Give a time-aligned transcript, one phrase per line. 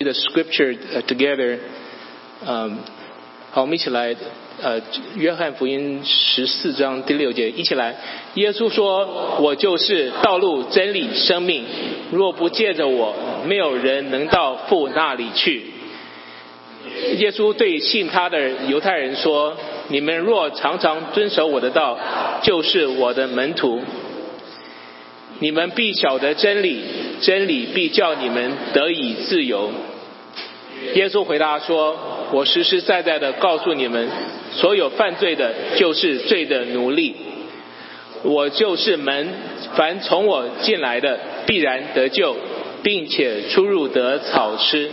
[0.00, 0.74] the scripture
[1.06, 1.58] together.
[2.44, 2.78] 嗯
[3.52, 4.16] 好，我们一起来，
[4.60, 4.80] 呃，
[5.14, 7.94] 约翰福音十四章第六节，一起来。
[8.34, 11.64] 耶稣说：“我就是道路、真理、生命，
[12.10, 13.14] 若不借着我，
[13.46, 15.62] 没有人能到父那里去。”
[17.18, 19.56] 耶稣对信他的犹太人说
[19.86, 21.96] ：“你们若常常遵守我的道，
[22.42, 23.80] 就是我的门徒。
[25.40, 26.82] 你们必晓得真理，
[27.20, 29.70] 真理必叫你们得以自由。”
[30.94, 31.96] 耶稣回答说
[32.32, 34.08] ：“我实实在在的告诉你们，
[34.52, 37.14] 所有犯罪的，就是罪的奴隶。
[38.22, 39.28] 我就是门，
[39.76, 42.36] 凡从我进来的，必然得救，
[42.82, 44.90] 并且出入得草吃。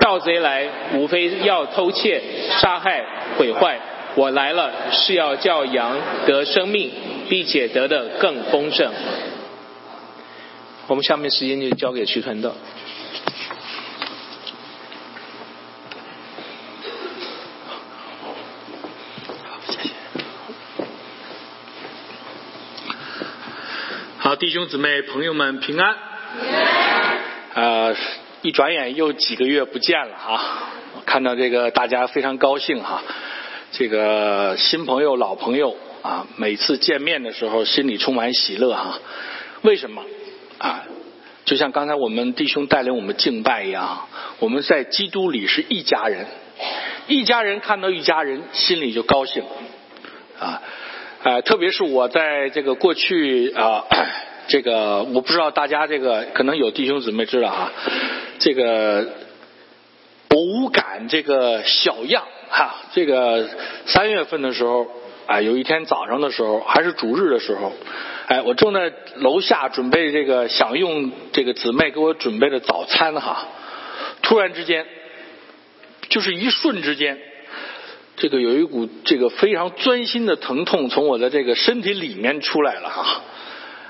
[0.00, 2.22] 盗贼来，无非要偷窃、
[2.60, 3.04] 杀害、
[3.36, 3.78] 毁坏。
[4.18, 5.96] 我来了，是要叫羊
[6.26, 6.90] 得生命，
[7.28, 8.92] 并且得的更丰盛。”
[10.88, 12.52] 我们下面时间就交给徐传道。
[24.18, 25.94] 好，弟兄姊妹、朋友们平安。
[27.54, 27.94] 呃，
[28.42, 30.40] 一转眼又几个月不见了哈，
[31.06, 33.00] 看到这个大家非常高兴哈。
[33.70, 38.98] 这个新朋友、老朋友啊，每次见面的时候心里充满喜乐哈。
[39.62, 40.02] 为什么
[40.58, 40.84] 啊？
[41.44, 46.26] 就像刚才我们弟兄带领我们敬拜一样，我们在基督里是一家人，
[47.08, 49.42] 一家人看到一家人，心里就高兴
[50.38, 50.62] 啊。
[51.22, 53.84] 呃，特别是我在这个过去啊，
[54.48, 57.72] 这个我不知道大家这个可能有弟兄姊妹知道啊，
[58.38, 59.08] 这个
[60.34, 63.48] 无感这个小样哈，这个
[63.86, 64.86] 三月份的时候
[65.26, 67.72] 啊，有一天早上的时候还是主日的时候，
[68.26, 73.46] 哎，我正在楼下准备这个享用这个姊妹给我准备的早餐哈，
[74.22, 74.86] 突然之间，
[76.08, 77.18] 就是一瞬之间。
[78.16, 83.20] 这个有一股这个非常钻心的疼痛从我的这个身体里面出来了哈，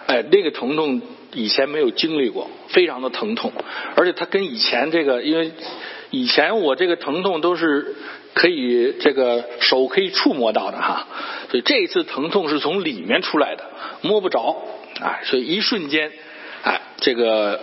[0.07, 1.01] 哎，那个疼痛
[1.33, 3.51] 以前没有经历过，非常的疼痛，
[3.97, 5.53] 而且它跟以前这个，因为
[6.11, 7.95] 以前我这个疼痛都是
[8.35, 11.07] 可以这个手可以触摸到的哈，
[11.51, 13.65] 所以这一次疼痛是从里面出来的，
[14.03, 14.63] 摸不着
[15.01, 16.13] 啊，所以一瞬间，
[16.63, 17.61] 哎，这个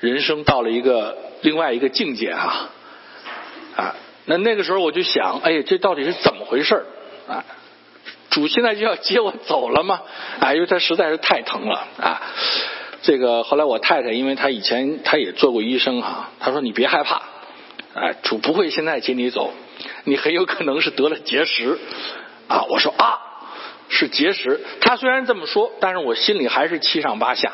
[0.00, 2.70] 人生到了一个另外一个境界哈，
[3.76, 3.94] 啊。
[4.24, 6.86] 那那个时候我就想，哎，这到底是怎么回事
[7.28, 7.44] 啊？
[8.30, 10.00] 主现在就要接我走了吗？
[10.38, 12.22] 啊，因为他实在是太疼了啊。
[13.02, 17.22] 这个后来我太太，因为她以前她也做过医生哈，她说你别害怕，
[17.94, 19.52] 哎，主不会现在接你走，
[20.04, 21.78] 你很有可能是得了结石
[22.48, 22.64] 啊。
[22.68, 23.18] 我说啊，
[23.88, 24.60] 是结石。
[24.80, 27.52] 他虽然这么说，但是我心里还是七上八下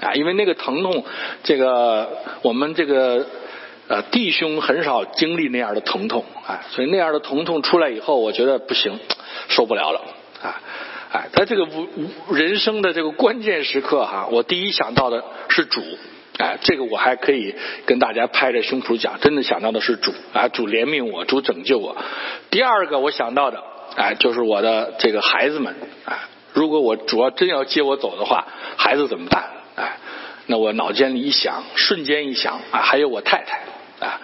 [0.00, 1.04] 啊，因为那个疼痛，
[1.42, 3.26] 这个我们这个。
[3.90, 9.00] 呃，弟兄很少经历那样的疼痛，哎，所以那样的疼痛出来以后，我觉得不行，
[9.48, 10.02] 受不了了，
[10.42, 10.60] 啊，
[11.10, 11.66] 哎，在这个
[12.30, 15.80] 人生的这个关键时刻哈，我第一想到的是主，
[16.38, 17.54] 哎，这个我还可以
[17.84, 21.96] 跟大家拍着胸脯讲，真的想到的是主，啊，主怜悯我，主拯救我。
[22.50, 23.62] 第二个我想到的，
[23.96, 26.16] 哎，就是我的这个孩子们，哎，
[26.52, 28.46] 如果我主要真要接我走的话，
[28.76, 29.44] 孩子怎么办？
[29.76, 29.98] 哎，
[30.46, 33.60] 那我脑间里一想，瞬间一想，啊，还有我太太。
[33.98, 34.20] 啊，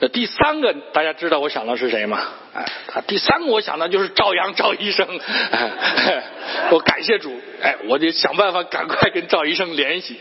[0.00, 2.24] 那第三个大家知道我想到是谁吗？
[2.54, 2.64] 哎，
[3.08, 5.06] 第三个我想到就是赵阳赵医生，
[6.70, 10.16] 我感谢主，哎，我得想办法赶快跟赵医生联系，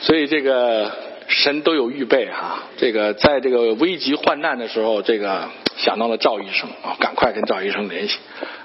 [0.00, 0.92] 所以这个
[1.26, 8.18] 神都有预备哈，这个在这个危急患难的时候，这个想到了赵医生啊，赶快跟赵医生联系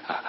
[0.06, 0.22] 啊，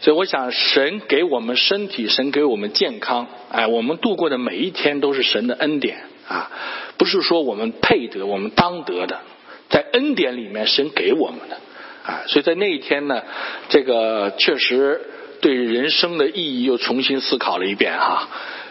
[0.00, 6.10] 所以我想神给我们身体，神给我们健康，哎，我们度过的每一天都是神的恩典。
[6.28, 6.50] 啊，
[6.96, 9.20] 不是说我们配得，我们当得的，
[9.68, 11.56] 在恩典里面神给我们的
[12.04, 13.22] 啊，所以在那一天呢，
[13.68, 15.00] 这个确实
[15.40, 18.28] 对人生的意义又重新思考了一遍哈。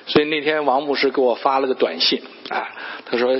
[0.08, 2.70] 所以那天王牧师给我发了个短信啊，
[3.06, 3.38] 他说。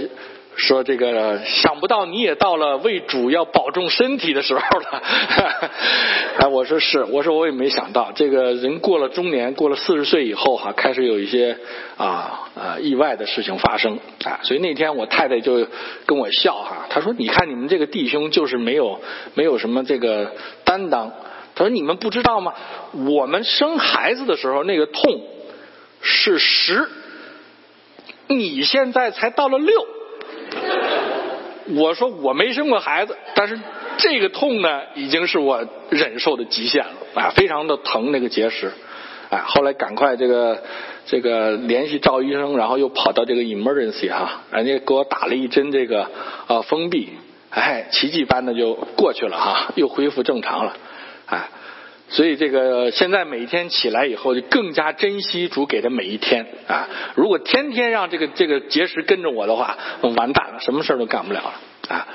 [0.56, 5.02] 说这个想不到你也到了为主要保重身体的时候了，
[6.38, 11.58] 哎，我说是，我说我也没想到，这个人过了中年，过了四十岁以后哈，开始有一些
[11.98, 15.66] 啊啊意外的事情发生啊，所以那天我太太就
[16.06, 19.00] 跟我笑哈，她说你看你们这个弟兄就是没有
[19.36, 20.34] 没有什么这个
[20.66, 21.12] 担当，
[21.56, 22.54] 她说你们不知道吗？
[23.08, 25.22] 我们生孩子的时候那个痛
[26.02, 26.90] 是十，
[28.28, 29.88] 你现在才到了六。
[31.70, 33.60] 我说我没生过孩子，但是
[33.98, 38.72] 这个痛呢，已经是我忍受的极限了啊，非常的疼那个结石
[39.30, 40.64] 哎，后来赶快这个
[41.06, 46.10] 这个联系赵医生，然后又跑到这个 emergency 哈，人家给我打了一针这个
[46.48, 47.10] 啊封闭，
[47.50, 50.76] 哎，奇迹般的就过去了哈，又恢复正常了，
[51.26, 51.50] 哎。
[52.12, 56.90] 所以这个现在每天起来以后就更加珍惜主给的每一天啊！
[57.16, 61.54] 如果天天让这个这个结石跟着我的话，完蛋了，什么事都干不了了
[61.88, 62.08] 啊！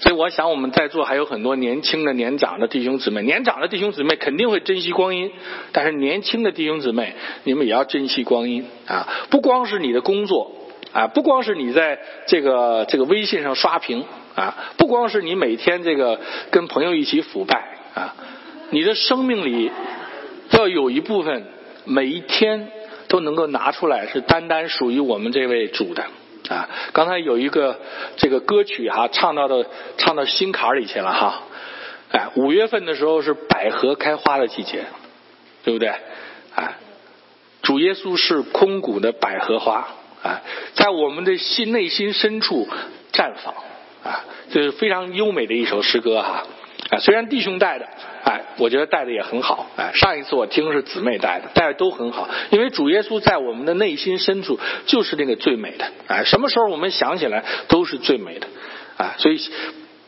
[0.00, 5.30] 所以我想我们在座还有很多年轻的年长的弟兄姊妹，年长的弟兄姊妹肯定会珍惜光阴，
[5.70, 7.14] 但是年轻的弟兄姊妹，
[7.44, 9.06] 你们也要珍惜光阴啊！
[9.30, 10.50] 不光是你的工作
[10.92, 14.04] 啊，不光是你在这个这个微信上刷屏
[14.34, 16.18] 啊，不光是你每天这个
[16.50, 18.16] 跟朋友一起腐败啊。
[18.70, 19.70] 你的生命里
[20.50, 21.46] 要有一部分，
[21.84, 22.70] 每一天
[23.08, 26.04] 都能够拿出来，是单单属于我们这位主的
[26.48, 26.68] 啊！
[26.92, 27.80] 刚才有一个
[28.16, 29.66] 这个歌曲哈，唱到的
[29.98, 31.42] 唱到心坎里去了哈。
[32.10, 34.84] 哎，五月份的时候是百合开花的季节，
[35.64, 35.92] 对不对？
[36.54, 36.76] 哎，
[37.62, 39.88] 主耶稣是空谷的百合花
[40.22, 40.42] 啊，
[40.74, 42.68] 在我们的心内心深处
[43.12, 43.54] 绽放
[44.04, 46.44] 啊，这是非常优美的一首诗歌哈。
[46.98, 47.86] 虽然弟兄带的，
[48.24, 58.46] 哎，我觉得带的也很好，哎，上一次我听是姊妹带的，带的都很好，因为主耶稣在我们的内心深处就是那个最美的，哎，什么时候我们想起来都是最美的，
[58.96, 59.40] 啊，所以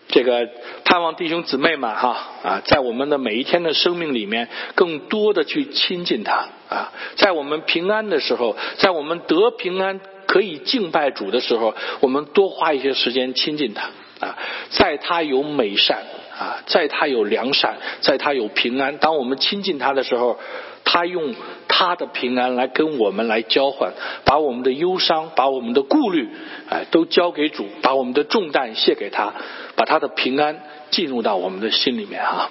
[0.08, 0.48] 这个
[0.84, 13.90] 盼望弟兄姊妹们哈，啊，在我们的每一天的生命里面，更多的去亲近他，啊，在我们平安的时候，在我们得平安可以敬拜主的时候，我们多花一些时间亲近他，
[14.26, 14.38] 啊，
[14.70, 15.98] 在他有美善。
[16.38, 18.98] 啊，在他有良善，在他有平安。
[18.98, 20.38] 当我们亲近他的时候，
[20.84, 21.34] 他用
[21.66, 23.92] 他的平安来跟我们来交换，
[24.24, 26.28] 把我们的忧伤、把我们的顾虑，
[26.68, 29.32] 哎，都交给主，把我们的重担卸给他，
[29.76, 30.60] 把他的平安
[30.90, 32.50] 进入到我们的心里面啊。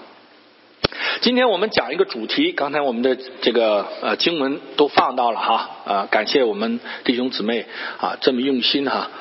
[1.22, 7.66] 今天我们讲一个主题，刚才我们的这个呃经文都放到了哈啊，感谢我们弟兄姊妹
[8.00, 9.12] 啊这么用心哈。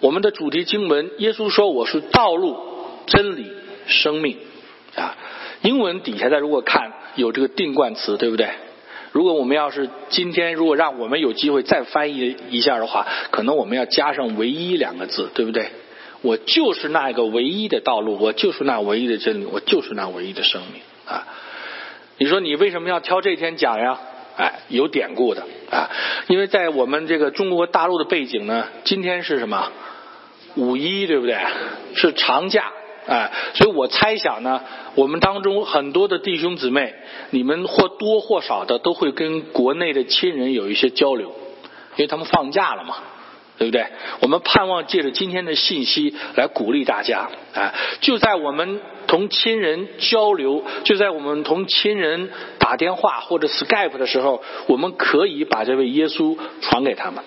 [0.00, 2.56] 我们的主题经文，耶稣说：“我是道路、
[3.06, 3.50] 真理。”
[3.86, 4.36] 生命
[4.96, 5.16] 啊，
[5.62, 8.48] 英文底下的如果看有这个定冠词，对不对？
[9.12, 15.68] 如果我们要是今天如果让我们有机会再翻译一下的话，可能我们要加上“唯一”两个字，对不对？
[16.22, 21.26] 我就是那个唯一的道路，我就是那唯一的真理，我就是那唯一的生命啊！
[22.16, 23.98] 你说你为什么要挑这天讲呀？
[24.38, 25.90] 哎，有典故的啊，
[26.28, 29.70] 因为在我们这个中国大陆的背景呢，今天是什么？
[30.54, 31.36] 五一，对不对？
[31.94, 32.72] 是长假。
[33.06, 34.62] 哎，所以我猜想呢，
[34.94, 36.94] 我们当中很多的弟兄姊妹，
[37.30, 41.28] 你们或多或少的都会跟国内的亲人有一些交流，
[41.96, 42.96] 因为他们放假了嘛，
[43.58, 43.86] 对不对？
[44.20, 57.24] 我们盼望借着今天的信息来鼓励大家，哎，就在我们同亲人交流，就在我们同亲人打电话或者 Skype 的时候，我们可以把这位耶稣传给他们。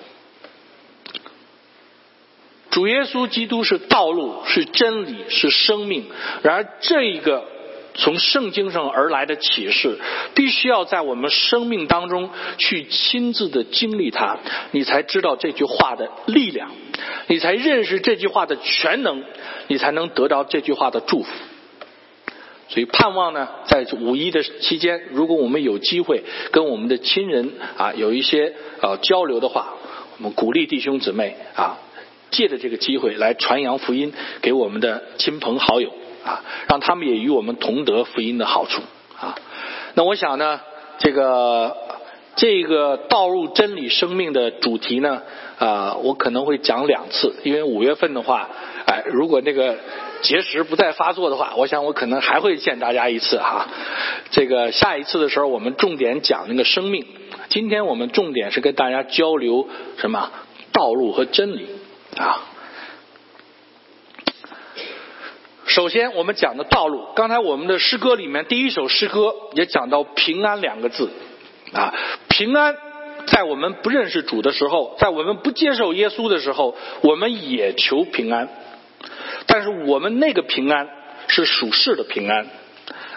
[2.75, 6.07] 主耶稣基督是道路，是真理，是生命。
[6.43, 7.45] 然而，这一个
[7.93, 9.97] 从圣经上而来的启示，
[10.33, 14.39] 必须要在我们生命当中去亲自的经历它，
[14.71, 16.69] 你才知道这句话的力量，
[17.27, 19.23] 你才认识这句话的全能，
[19.69, 21.29] 你才能得到这句话的祝福。
[22.67, 29.75] 所以，盼望呢，在五一的期间，如果我们有机会跟我们的亲人啊有一些呃交流的话，
[30.17, 31.77] 我们鼓励弟兄姊妹啊。
[32.35, 35.89] 借着这个机会来传扬福音给我们的亲朋好友
[36.25, 38.81] 啊，让他们也与我们同得福音的好处
[39.17, 39.35] 啊。
[39.93, 40.59] 那我想呢，
[40.97, 41.77] 这个
[42.35, 45.21] 这个道路真理生命的主题呢
[45.57, 48.49] 啊，我可能会讲两次，因为五月份的话，
[48.85, 49.77] 哎，如果那个
[50.21, 53.67] 结石不再发作的话，我想我可能还会见大家一次哈。
[54.31, 57.05] 这个下一次的时候，我们重点讲那个生命。
[57.47, 60.31] 今天我们重点是跟大家交流什么
[60.73, 61.67] 道路和真理。
[62.17, 62.43] 啊，
[65.67, 71.09] 首先我们讲的道路，刚才我们的诗歌里面第一首诗歌也讲到平安两个字
[71.73, 71.93] 啊，
[72.29, 72.77] 平安
[73.27, 78.47] 在我们不认识主的时候，在我们不接受耶稣的时候，我们也求平安，
[79.47, 80.87] 但是我们那个平安
[81.27, 82.47] 是属世的平安，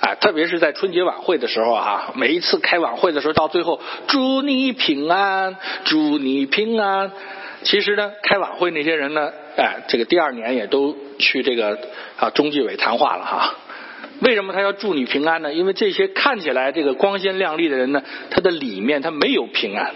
[0.00, 7.12] 啊，特别是在春节晚会的时候啊，每一次开晚会的时候，到最后祝你平安，祝你平安。
[7.62, 11.78] 其实呢，开晚会那些人呢，哎，这个第二年也都去这个
[12.16, 13.54] 啊中纪委谈话了哈。
[14.20, 15.52] 为什么他要祝你平安呢？
[15.52, 19.94] 因为这些看起来这个光鲜亮丽的人呢，他的里面他没有平安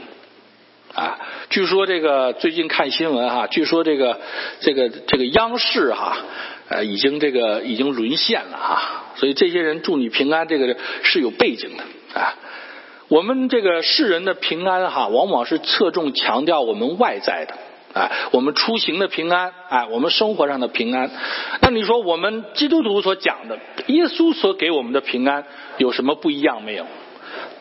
[0.94, 1.18] 啊。
[1.50, 4.20] 据说这个最近看新闻哈，据说这个
[4.60, 6.16] 这个这个央视哈
[6.68, 9.04] 呃已经这个已经沦陷了哈。
[9.16, 12.34] 所以这些人祝你平安，这个是有背景的啊。
[13.12, 17.54] 我们这个世人的平安哈，往往是侧重强调我们外在的，
[17.92, 21.10] 哎，我们出行的平安，哎，我们生活上的平安。
[21.60, 25.44] 那你说我们基督徒所讲的，耶稣所给我们的平安
[25.76, 26.86] 有什么不一样没有？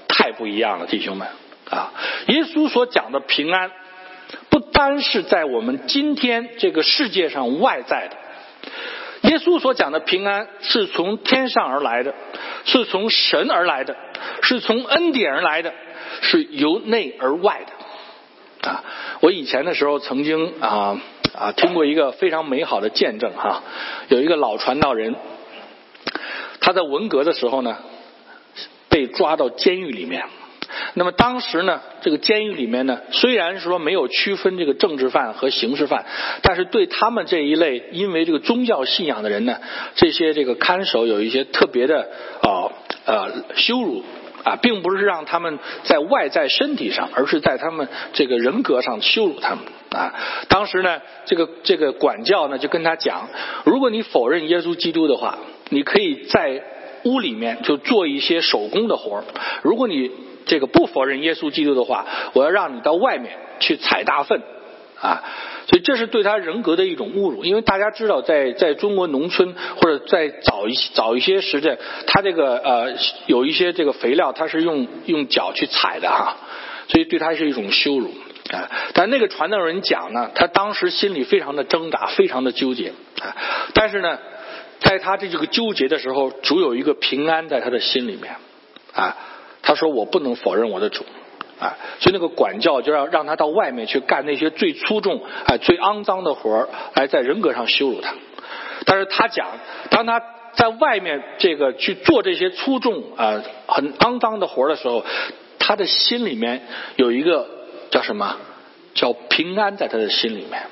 [0.07, 1.27] 太不一样了，弟兄们
[1.69, 1.91] 啊！
[2.27, 3.71] 耶稣所讲的平安，
[4.49, 8.15] 不单是在我们今天这个世界上外在的。
[9.21, 12.13] 耶稣所讲的平安是从天上而来的，
[12.65, 13.95] 是从神而来的，
[14.41, 15.73] 是从恩典而来的，
[16.21, 18.69] 是由内而外的。
[18.69, 18.83] 啊，
[19.21, 20.99] 我以前的时候曾经啊
[21.35, 23.63] 啊听过一个非常美好的见证哈，
[24.09, 25.15] 有一个老传道人，
[26.59, 27.77] 他在文革的时候呢
[28.89, 30.25] 被抓到监狱里面。
[30.93, 36.05] 那么当时呢，这个监狱里面呢，虽然说没有区分这个政治犯和刑事犯，
[36.41, 39.57] 但是对他们这一类因为这个宗教信仰的人呢，
[39.95, 42.09] 这些这个看守有一些特别的
[42.41, 42.71] 啊
[43.05, 44.03] 呃羞辱
[44.43, 50.13] 啊，并不是让他们在外在身体上，而是在他们这个人格上羞辱他们啊。
[50.49, 53.29] 当时呢，这个这个管教呢就跟他讲，
[53.63, 55.37] 如果你否认耶稣基督的话，
[55.69, 56.63] 你可以在
[57.05, 59.23] 屋里面就做一些手工的活儿；
[59.63, 60.11] 如果你
[60.51, 64.41] 这个不否认耶稣基督的话，我要让你到外面去采大粪
[64.99, 65.23] 啊！
[65.65, 67.45] 所以这是对他人格的一种侮辱。
[67.45, 72.93] 因为大家知道，在在中国农村或者在早一早一些时代，他这个呃
[73.27, 76.35] 有一些这个肥料，他是用用脚去踩的哈，
[76.89, 78.11] 所以对他是一种羞辱
[78.51, 78.69] 啊。
[78.93, 82.89] 但那个传道人讲呢，他当时心里非常的挣扎，非常的纠结
[83.21, 83.37] 啊。
[83.73, 84.19] 但是呢，
[84.81, 88.35] 在他这这个纠结的时候，主有一个平安在他的心里面
[88.93, 89.15] 啊。
[89.63, 91.05] 他说：“我不能否认我的主，
[91.59, 98.13] 啊，所以那个管教就要让他到外面去干那些最粗重、哎最肮脏的活儿，来在人格上羞辱他。
[98.85, 99.47] 但是他讲，
[99.89, 100.21] 当他
[100.53, 105.05] 在外面这个去做这些粗重啊很肮脏的活儿的时候，
[105.59, 106.63] 他的心里面
[106.95, 107.47] 有一个
[107.91, 108.37] 叫什么？
[108.93, 110.63] 叫平安在他的心里面。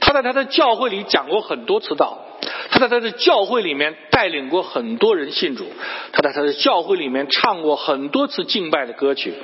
[0.00, 2.24] 他在他的教会里讲过很多次道。”
[2.70, 5.66] 他在他的教会里面带领过很多人信主，
[6.12, 9.34] 他在他的教会里面唱过很多次敬拜的歌曲。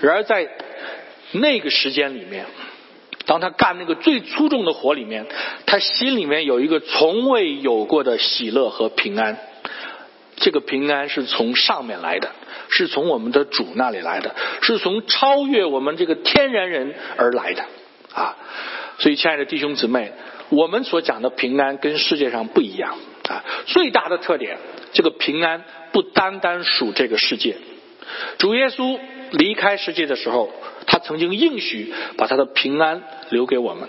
[0.00, 0.48] 然而在
[1.32, 2.46] 那个时间里面，
[3.26, 5.26] 当他干那个最粗重的活里面，
[5.66, 9.38] 他心里面有一个从未有过的喜乐和平安。
[10.36, 12.30] 这个平安是从上面来的，
[12.70, 17.62] 是从我们的主那里来的，是从超越我们这个天然人而来的
[18.14, 18.36] 啊！
[18.98, 20.12] 所以，亲爱的弟兄姊妹。
[20.50, 24.58] 我们所讲的平安跟世界上不一样啊，最大的特点，
[24.92, 27.56] 这个平安不单单属这个世界。
[28.38, 28.98] 主耶稣
[29.30, 30.50] 离开世界的时候，
[30.86, 33.88] 他曾经应许把他的平安留给我们。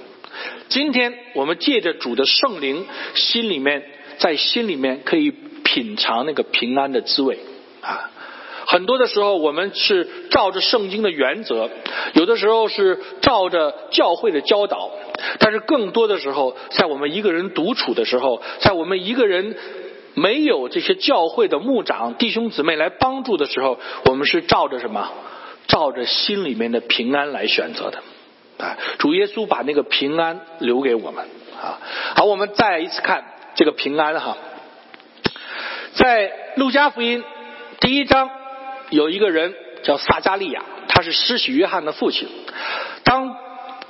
[0.69, 3.83] 今天我们借着主的圣灵，心里面
[4.19, 5.31] 在心里面可以
[5.63, 7.39] 品尝那个平安的滋味
[7.81, 8.11] 啊。
[8.71, 11.69] 很多的时候，我们是照着圣经的原则，
[12.13, 14.89] 有的时候是照着教会的教导。
[15.39, 19.57] 但是更多的时候，在我们一个人独处的时候，在我们一个人
[20.13, 25.11] 没有这些教会的牧长弟兄姊妹来帮助的时候，我们是照着什么？
[25.67, 27.99] 照着心里面的平安来选择的。
[28.57, 31.25] 啊，主耶稣把那个平安留给我们。
[31.61, 31.77] 啊，
[32.15, 34.37] 好，我们再一次看这个平安哈，
[35.91, 37.21] 在路加福音
[37.81, 38.29] 第一章
[38.91, 42.27] 有一个人叫撒加利亚，他是施洗约翰的父亲。
[43.03, 43.35] 当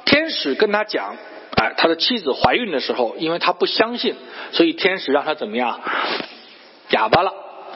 [0.06, 1.18] 天使跟他讲，
[1.58, 4.16] 哎，他的妻子怀孕的时候，因为他不相信，
[4.52, 5.82] 所以天使让他怎么样？
[6.92, 7.34] 哑巴了，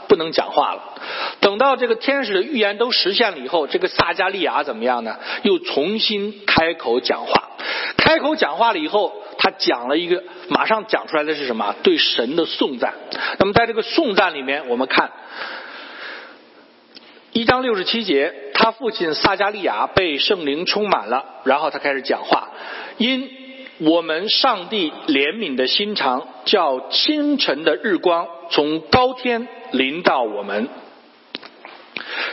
[0.08, 0.82] 不能讲话了。
[1.40, 5.18] 等到这个天使的预言都实现了以后，这个撒加利亚怎么样呢？
[5.44, 7.50] 又重新开口讲话。
[7.98, 11.74] 开口讲话了以后，他讲了一个，马上讲出来的是什么？
[11.82, 12.94] 对神的颂赞。
[13.40, 15.12] 那么在这个颂赞里面，我们看。
[17.36, 22.48] 一章六十七节，他父亲撒加利亚被圣灵充满了，然后他开始讲话。
[22.98, 23.30] 因
[23.80, 30.70] 我们上帝怜悯的心肠，叫清晨的日光从高天临到我们，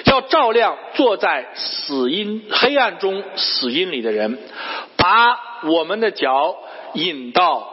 [0.04, 4.38] 要照亮坐在死阴黑暗中死阴里的人，
[4.96, 6.54] 把我们的脚
[6.94, 7.68] 引到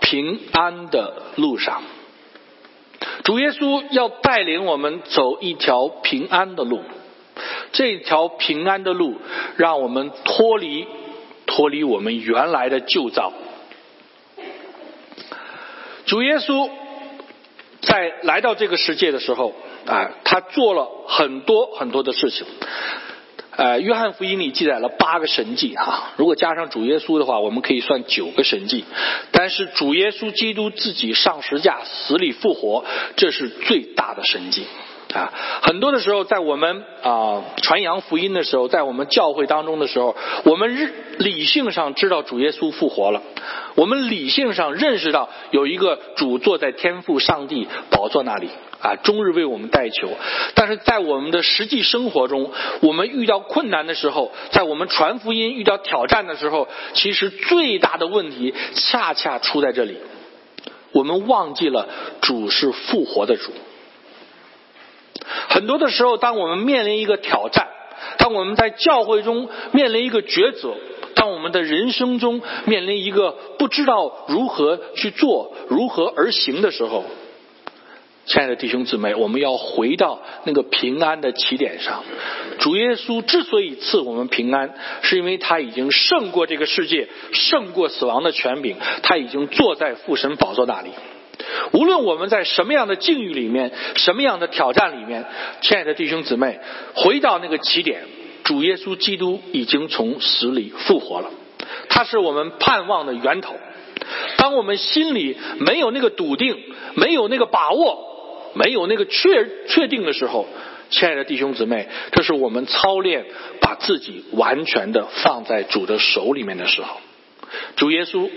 [0.00, 1.84] 平安的路上。
[3.22, 6.80] 主耶稣要带领我们走一条平安的路，
[7.72, 9.20] 这条平安的路
[9.56, 10.86] 让我们脱离
[11.46, 13.32] 脱离我们原来的旧造。
[16.06, 16.68] 主耶稣
[17.80, 19.54] 在来到这个世界的时候
[19.86, 22.46] 啊，他做了很多很多的事情。
[23.56, 28.84] 呃，约翰福音里记载了八个神迹哈，如果加上主耶稣的话，我们可以算九个神迹。
[29.30, 32.84] 但是主耶稣基督自己上十架死里复活，
[33.16, 34.64] 这是最大的神迹
[35.14, 35.32] 啊，
[35.62, 43.22] 很多的时候，在我们啊传扬福音的时候，在我们教会当中的时候，我们日理性上知道主耶稣复活了，
[43.76, 48.48] 我们理性上认识到有一个主坐在天父上帝宝座那里
[48.84, 50.10] 啊，终日为我们代求。
[50.54, 59.96] 但是在我们的实际生活中，我们遇到困难的时候，在我们传福音遇到挑战的时候，其实最大的问题恰恰出在这里，
[60.92, 61.88] 我们忘记了
[62.20, 63.52] 主是复活的主。
[65.48, 67.68] 很多的时候，当我们面临一个挑战，
[68.18, 70.74] 当我们在教会中面临一个抉择，
[71.14, 77.04] 当我们的人生中面临一个不知道如何去做、如何而行的时候，
[78.26, 82.02] 亲爱的弟兄姊妹，我们要回到那个平安的起点上。
[82.58, 90.90] 主耶稣之所以赐我们平安，是因为他已经胜过这个世界，胜过死亡的权柄，他已经坐在父神宝座那里。
[91.72, 95.26] 无论我们在什么样的境遇里面，什么样的挑战里面，
[95.60, 96.60] 亲爱的弟兄姊妹，
[96.94, 98.04] 回到那个起点，
[98.44, 101.28] 主耶稣基督已经从死里复活了，
[101.90, 103.54] 他是我们盼望的源头。
[104.36, 106.56] 当我们心里没有那个笃定，
[106.94, 108.13] 没有那个把握，
[108.54, 110.46] 没有那个确确定的时候，
[110.90, 113.24] 亲爱的弟兄姊妹，这是我们操练
[113.60, 116.96] 把自己完全的放在主的手里面的时候。
[117.76, 118.30] 主耶稣，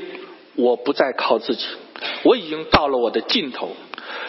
[0.55, 1.65] 我不再靠自己。
[2.23, 3.75] 我已经到了我的尽头，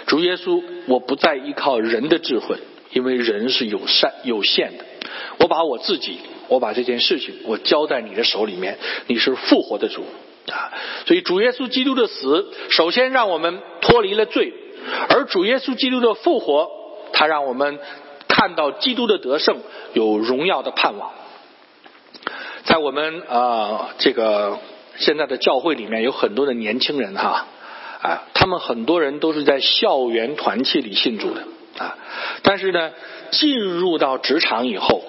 [0.06, 2.56] 主耶稣，我不再依靠人的智慧，
[2.92, 4.84] 因为人是有善有限的。
[5.38, 6.18] 我把我自己，
[6.48, 8.78] 我把这件事情，我交在你的手里面。
[9.06, 10.04] 你是复活的主
[10.50, 10.72] 啊！
[11.06, 14.52] 所以主耶稣基督的死，首先让我们脱离了罪，
[15.08, 16.70] 而主耶稣基督的复活，
[17.12, 17.78] 他让我们
[18.28, 19.58] 看到基督的得胜，
[19.92, 21.12] 有荣耀的盼望。
[22.64, 24.58] 在我们啊这个
[24.96, 27.46] 现在的教会里面，有很多的年轻人哈。
[28.00, 31.42] 啊，他们很多人都是在校园团契里信主的
[31.78, 31.98] 啊，
[32.42, 32.92] 但是呢，
[33.32, 35.02] 进入到职场以后，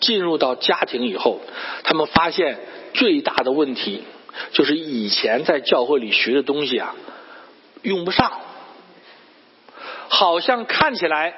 [0.00, 1.42] 进入到家庭以后，
[1.84, 2.58] 他们发现
[2.94, 4.04] 最大的问题
[4.52, 6.94] 就是以前在教会里学的东西啊，
[7.82, 8.32] 用不上，
[10.10, 11.34] 好像看起来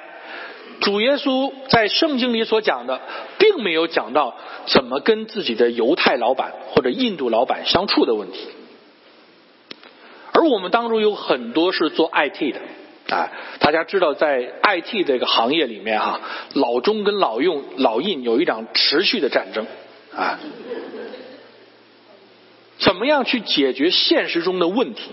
[0.81, 2.99] 主耶稣在圣经里所讲的，
[3.37, 8.49] 并没有讲到怎么跟自己的犹太老板或者印度老板相处的问题。
[10.33, 16.19] 而我们当中有很多是做 IT 的啊，大家知道在 IT 这个行业里面哈，
[16.55, 19.67] 老中跟老用老印有一场持续的战争
[20.15, 20.39] 啊。
[22.79, 25.11] 怎么样去解决现实中的问题？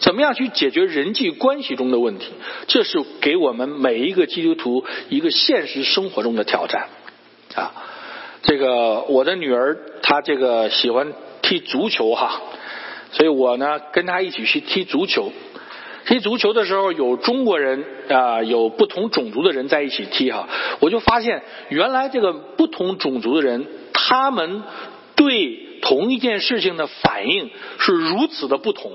[0.00, 2.26] 怎么样去解决人际关系中的问题？
[2.66, 6.88] 这是给我们每一个基督徒一个现实生活中的挑战
[7.54, 7.72] 啊。
[8.42, 12.40] 这个我的女儿她这个喜欢踢足球哈。
[13.10, 15.32] 所以我呢，跟她一起去踢足球。
[16.06, 20.48] 踢足球的时候，有中国人啊，有不同种族的人在一起踢哈。
[20.80, 24.62] 我就发现，原来这个不同种族的人，他们
[25.16, 28.92] 对同一件事情的反应是如此的不同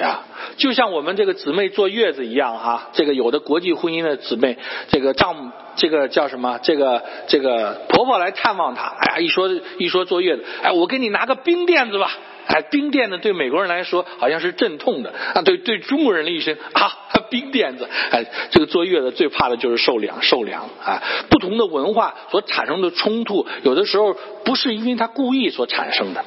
[0.00, 0.20] 呀。
[0.56, 4.58] 就像我们这个姊妹坐月子一样哈，这个有的国际婚姻的姊妹，
[4.88, 6.58] 这个丈，这个叫什么？
[6.62, 12.10] 这个这个婆婆来探望她，哎呀，一说一说坐月子，哎，我给你拿个冰垫子吧。
[12.46, 13.18] 哎，冰垫子？
[13.18, 15.42] 对美国人来说好像是镇痛的啊。
[15.42, 16.90] 对对，中国人的一生啊，
[17.30, 17.88] 冰垫子。
[18.10, 21.00] 哎，这个坐月子最怕的就是受凉，受凉啊。
[21.28, 26.24] 不同的文化所产生的冲突，有的时候不是因为他故意所产生的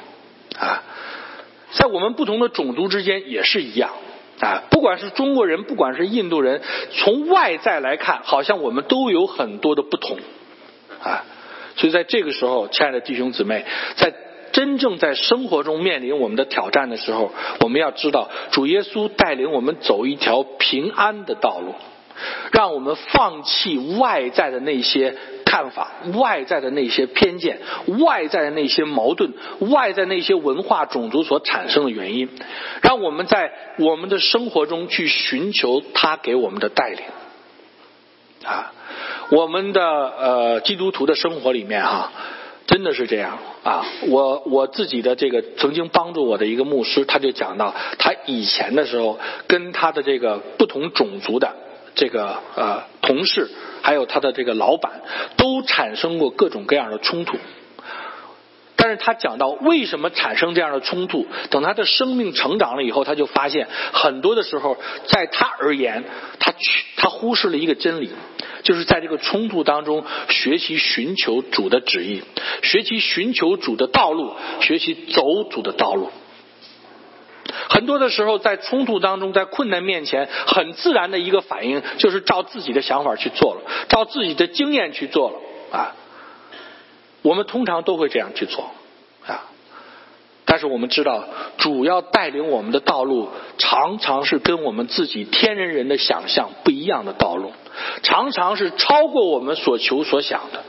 [0.58, 0.82] 啊。
[1.74, 3.90] 在我们不同的种族之间也是一样
[4.40, 4.62] 啊。
[4.70, 10.16] 不管是中国人，不管是印度人，从外在来看，好像我们都有很多的不同
[11.02, 11.24] 啊。
[11.76, 13.64] 所以在这个时候，亲爱的弟兄姊妹，
[13.96, 14.14] 在。
[14.54, 21.74] 真正在生活中面临我们的挑战的时候，我们要知道，主耶稣带领我们走一条平安的道路，
[22.52, 27.60] 让我们放弃外在的那些看法、外在的那些偏见、
[28.00, 29.32] 外在的那些矛盾、
[29.70, 32.28] 外在那些文化种族所产生的原因，
[32.82, 37.04] 让我们在我们的生活中去寻求他给我们的带领。
[38.44, 38.72] 啊，
[39.30, 42.12] 我们的呃基督徒的生活里面哈。
[42.66, 43.84] 真的是这样啊！
[44.08, 51.54] 我我自己的这个曾经帮助我的一个牧师，他就讲到，他以前的时候跟他的这个不同种族的
[51.94, 53.50] 这个呃同事，
[53.82, 55.02] 还有他的这个老板，
[55.36, 57.38] 都产生过各种各样的冲突。
[58.76, 64.76] 但是他讲到为什么产生这样的冲突，等他的生命成长了以后，他就发现很多的时候，
[65.06, 66.04] 在他而言，
[66.38, 68.10] 他去他忽视了一个真理。
[68.62, 72.22] 就是在这个冲突当中学习寻求主的旨意，
[72.62, 76.10] 学习寻求主的道路，学习走主的道路。
[77.68, 85.38] 很多的时候，在冲突当中，在困难面前，很自然的一个反应就是照自己的想法去做了，照自己的经验去做了
[85.78, 85.94] 啊。
[87.22, 88.70] 我们通常都会这样去做
[89.26, 89.44] 啊。
[90.44, 91.24] 但是我们知道，
[91.56, 97.52] 主要带领我们的道路，常常是跟我们自己天人人的想象不一样的道路，
[98.02, 100.62] 常常是超过我们所求所想的。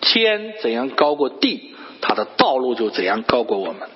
[0.00, 3.88] 天怎样高过地，它的道路就怎样高过我们。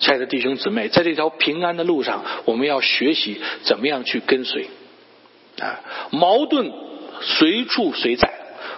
[0.00, 4.66] 亲爱的弟兄姊妹，在这条平安的路上，我们要学习怎么样去跟随。
[5.60, 6.72] 啊，矛盾
[7.20, 8.32] 随处随在，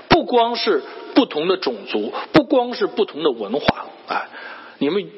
[0.09, 0.83] 不光是
[1.15, 4.29] 不同的种族，不光是不同的文化啊。
[4.79, 5.09] 你们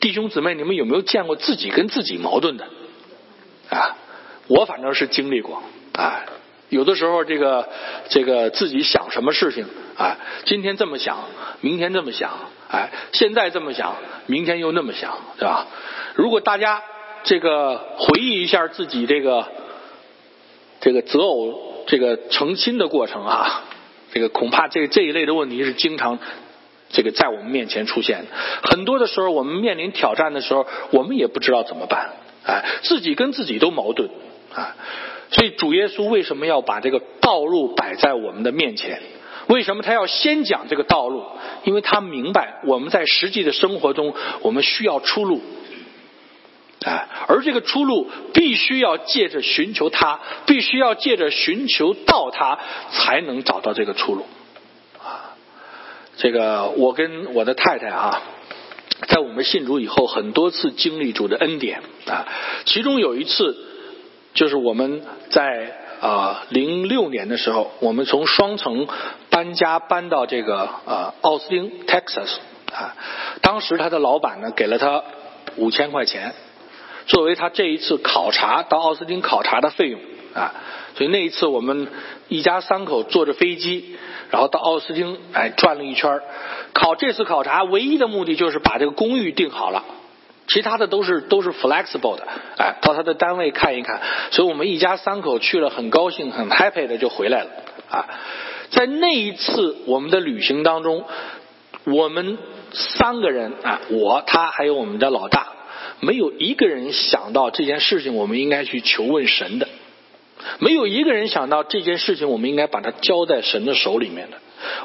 [0.00, 2.64] 弟兄姊妹，你们有没有见过自己跟自己矛盾的？
[3.68, 3.98] 啊，
[4.48, 6.24] 我反正是经历过啊。
[6.70, 7.68] 有的时候，这个
[8.08, 9.66] 这个自己想什么事情
[9.98, 11.18] 啊，今天这么想，
[11.60, 12.30] 明天这么想，
[12.70, 15.66] 哎，现在这么想，明天又那么想，对吧？
[16.14, 16.82] 如果大家
[17.24, 19.48] 这个回忆一下自己这个
[20.80, 23.64] 这个择偶、这个成亲的过程啊，
[24.12, 26.18] 这个恐怕这这一类的问题是经常
[26.90, 28.26] 这个在我们面前出现。
[28.62, 32.12] 很多的时候，我们面临挑战的时候，我们也不知道怎么办，
[32.46, 34.08] 哎，自己跟自己都矛盾
[34.54, 34.76] 啊。
[35.32, 39.00] 所以主耶稣为什么要把这个道路摆在我们的面前？
[39.50, 41.24] 为什么他要先讲这个道路？
[41.64, 45.42] 因为他明白我们在实际的生活中，我们需要出路，
[46.86, 52.58] 啊，而这个出路必须要借着寻求他，必须要借着寻求到他，
[52.92, 54.24] 才能找到这个出路。
[54.98, 55.34] 啊，
[56.16, 58.22] 这个我跟我的太太啊，
[59.08, 62.26] 在我们信主以后，很多次经历主的恩典啊，
[62.64, 63.66] 其中有一次。
[64.32, 68.88] 就是我们在啊零六年的时候，我们从双城
[69.28, 72.36] 搬家搬到这个啊奥斯汀 Texas
[72.72, 72.96] 啊，
[73.42, 75.02] 当时他的老板呢给了他
[75.56, 76.34] 五千块钱，
[77.06, 80.00] 作为他这一次考察到奥斯汀考察的费用
[80.34, 80.54] 啊，
[80.94, 81.88] 所以那一次我们
[82.28, 83.96] 一家三口坐着飞机，
[84.30, 86.20] 然后到奥斯汀哎转了一圈，
[86.72, 89.84] 考这次考察唯一的目的就是把这个公寓定好了。
[90.52, 92.26] 其他的都是都是 flexible 的，
[92.58, 94.00] 哎，到他的单位看一看，
[94.32, 97.50] 所以我们一家三口去了，很高兴，很 happy 的就回来了，
[97.88, 98.04] 啊，
[98.70, 101.04] 在那一次我们的旅行当中，
[101.84, 102.36] 我们
[102.72, 105.52] 三个人啊，我他还有我们的老大，
[106.00, 109.68] 没有一个人想到这件事情我们应该去求问神的，
[110.58, 114.38] 没有一个人想到这件事情我们应该把它交在神的手里面的。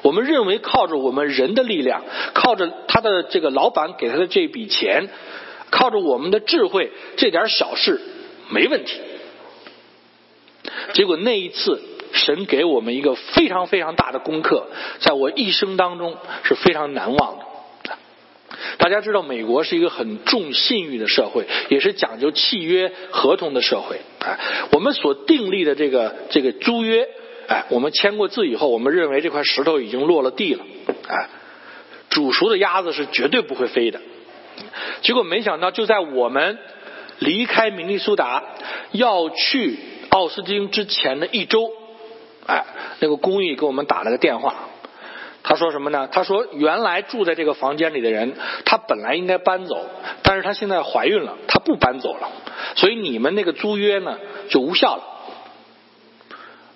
[0.03, 2.03] 我们认为靠着我们人的力量，
[2.35, 5.09] 靠着他的这个老板给他的这笔钱。
[5.69, 7.99] 靠着我们的智慧，这点小事
[8.49, 8.99] 没问题。
[10.93, 11.81] 结果那一次，
[12.13, 14.67] 神给我们一个非常非常大的功课，
[14.99, 17.45] 在我一生当中是非常难忘的。
[18.77, 23.99] 大家知道，美国是一个很重信誉的社会，也是讲究契约合同的社会。
[24.19, 24.39] 哎，
[24.71, 27.07] 我们所订立的这个这个租约，
[27.47, 30.65] 哎，我们签过字以后，我们认为这块石头已经落了地了。
[31.07, 31.29] 哎，
[32.09, 33.99] 煮熟的鸭子是绝对不会飞的。
[35.01, 36.57] 结果没想到，就在我们
[37.19, 38.43] 离开明尼苏达
[38.91, 39.77] 要去
[40.09, 41.71] 奥斯汀之前的一周，
[42.45, 42.65] 哎，
[42.99, 44.55] 那个公寓给我们打了个电话，
[45.43, 46.09] 他说什么呢？
[46.11, 48.33] 他说原来住在这个房间里的人，
[48.65, 49.85] 他本来应该搬走，
[50.23, 52.29] 但是他现在怀孕了，他不搬走了，
[52.75, 54.17] 所以你们那个租约呢
[54.49, 55.03] 就无效了。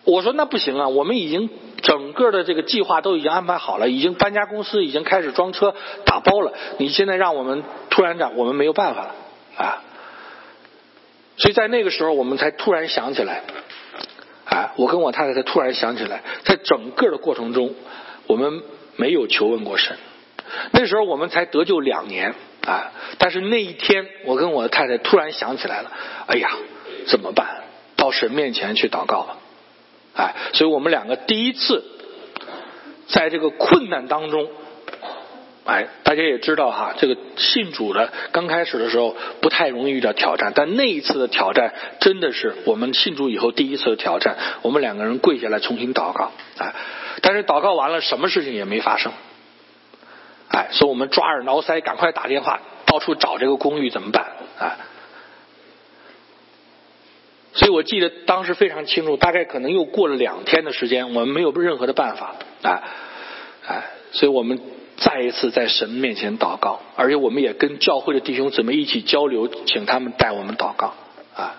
[0.03, 1.49] 我说那不行啊，我们已经。
[1.79, 5.73] 整个的这个计划都已经安排好了，已经搬家公司已经开始装车
[6.05, 6.53] 打包了。
[6.77, 9.15] 你现在让我们突然讲，我们没有办法了
[9.57, 9.83] 啊！
[11.37, 13.43] 所以在那个时候，我们才突然想起来，
[14.45, 17.73] 啊，我跟我太太才突然想起来，在整个的过程中，
[18.27, 18.61] 我们
[18.95, 19.97] 没有求问过神。
[20.71, 22.33] 那时候我们才得救两年
[22.67, 25.91] 啊，但是那一天，我跟我的太太突然想起来了，
[26.27, 26.49] 哎呀，
[27.07, 27.63] 怎么办？
[27.95, 29.37] 到神面前去祷告吧。
[30.19, 31.81] 哎，所以我们两个第一次
[33.07, 34.49] 在这个困难当中，
[35.63, 44.35] 哎，大家也知道哈，这个信主的刚开始的时候不太容易遇到挑战，但那一次的挑战真的是我们信主以后第一次的挑战。
[44.61, 46.75] 我们两个人跪下来重新祷告，哎，
[47.21, 49.13] 但是祷告完了，什么事情也没发生，
[50.49, 54.25] 哎，所以我们抓耳挠腮，赶快打电话到处找这个公寓怎么办？
[54.59, 54.75] 啊。
[57.59, 62.81] 所以我记得当时非常清楚，大概可能又过了两天的时间，我们没有任何的办法啊，
[63.67, 64.61] 哎，所以我们
[64.95, 70.93] 再一次在神面前祷告，而且我们也跟教会的弟兄姊妹一起交流，请他们带我们祷告
[71.35, 71.55] 啊。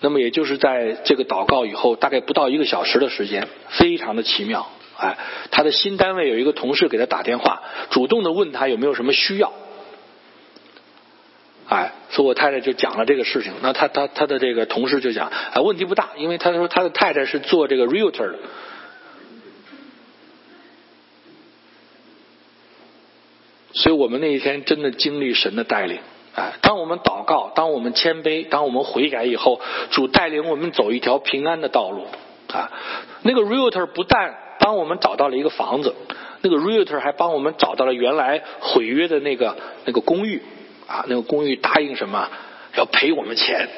[0.00, 4.66] 那么也就是在这个祷告以后，大概不到一个小时的时间，非常的奇妙，
[4.98, 5.16] 哎，
[5.52, 9.52] 他的新单位有一个同事给他打电话，主动的问他有没有什么需要，
[12.16, 13.52] 所以我太太就讲了这个事情。
[13.60, 18.38] 那他他他的这个同事就讲，啊，问题不大，因为他说他的太太是做这个 realtor 的。
[23.74, 25.98] 所以我们那一天真的经历神的带领。
[26.34, 26.52] 啊！
[26.62, 32.06] 当我们祷告，当我们谦卑，当我们悔改以后，主带领我们走一条平安的道路。
[32.50, 32.72] 啊，
[33.24, 35.94] 那个 realtor 不但帮我们找到了一个房子，
[36.40, 40.42] 那个 realtor 还帮我们找到了原来毁约的那个那个公寓。
[40.86, 42.28] 啊，那个公寓答应什么
[42.76, 43.68] 要赔我们钱，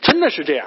[0.00, 0.66] 真的是这样，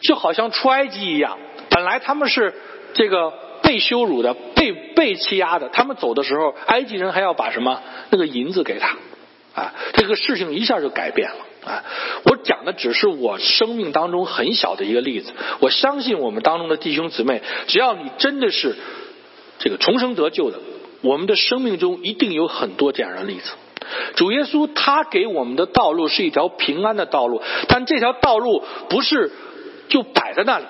[0.00, 1.38] 就好像出埃及一样，
[1.70, 2.54] 本来他们是
[2.94, 3.32] 这个。
[3.62, 8.96] 被羞辱的、被被欺压的，他们走的时候，埃及人还要把什么那个银子给他，
[9.54, 11.36] 啊，这个事情一下就改变了
[11.70, 11.84] 啊！
[12.24, 18.74] 我讲的只是我生命当中很小的一个例子，我相信我们当中的弟兄姊妹，只要你真的是
[19.60, 20.58] 这个重生得救的，
[21.00, 23.52] 我们的生命中一定有很多这样的例子。
[24.14, 29.32] 主耶稣他给我们的道路是一条平安的道路，但这条道路不是
[29.88, 30.64] 就摆在那里。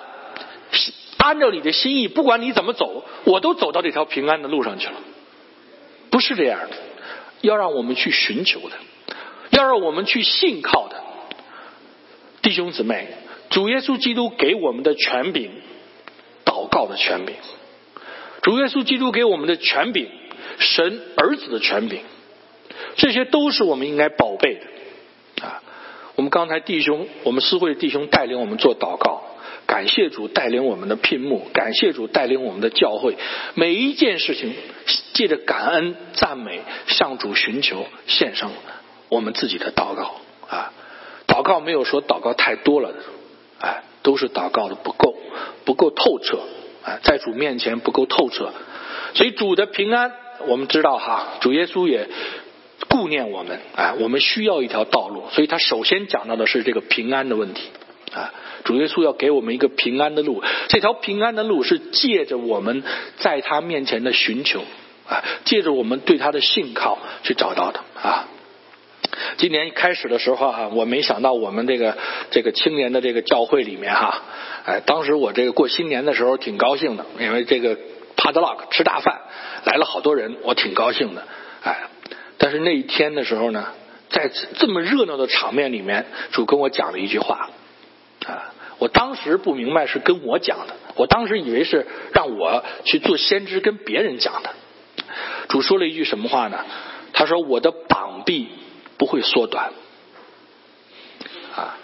[1.18, 4.94] 按照你的心意，不管你怎么走，我都走到这条平安的路上去了。
[6.10, 6.76] 不是这样的，
[7.42, 8.76] 要让我们去寻求的，
[9.50, 10.96] 要让我们去信靠的。
[12.40, 13.08] 弟兄姊妹，
[13.50, 15.50] 主耶稣基督给我们的权柄，
[16.44, 17.34] 祷告的权柄；
[18.40, 20.08] 主耶稣基督给我们的权柄，
[20.61, 22.03] 神儿子的权柄，
[22.96, 25.46] 这些都是我们应该宝贝的。
[25.46, 25.62] 啊，
[26.14, 29.25] 我们刚才弟兄，我们思会弟兄带领我们做祷告。
[29.66, 33.16] 感谢主带领我们的聘牧，感谢主带领我们的教会，
[33.55, 34.53] 每一件事情
[35.12, 38.51] 借着感恩赞美，向主寻求，献上
[39.09, 40.16] 我们自己的祷告
[40.49, 40.73] 啊！
[41.29, 42.92] 祷告没有说祷告太多了，
[43.61, 45.14] 哎，都是祷告的不够，
[45.64, 46.40] 不够透彻，
[46.83, 48.53] 哎，在主面前不够透彻，
[49.14, 50.12] 所以主的平安，
[50.46, 52.09] 我们知道哈，主耶稣也
[52.88, 57.68] 顾念我们，哎，我们需要一条道路，所以他首先讲到的是这个平安的问题
[58.12, 58.33] 啊。
[58.64, 62.83] 主耶稣要给我们一个平安的路，这条平安的路是借着我们
[63.16, 64.61] 在他面前的寻求
[65.09, 68.29] 啊，借着我们对他的信靠去找到的啊。
[69.38, 71.96] 今年开始的时候哈，我没想到我们这个
[72.31, 74.22] 这个青年的这个教会里面哈，
[74.66, 77.79] 哎，当时我这个过新年的时候挺高兴的，因为这个
[78.16, 79.20] padlock 吃大饭
[79.64, 81.27] 来了好多人，我挺高兴的，
[81.62, 81.88] 哎，
[82.38, 83.68] 但是那一天的时候呢，
[84.09, 87.51] 在这么热闹的场面里面，主跟我讲了一句话。
[88.27, 88.53] 啊！
[88.77, 94.51] 我当时不明白是跟我讲的，我当时以为是让我去做先知跟别人讲的。
[95.49, 96.64] 主说了一句什么话呢？
[97.14, 98.49] 他说：“我的膀臂
[98.99, 99.73] 不会缩短。”
[101.57, 101.77] 啊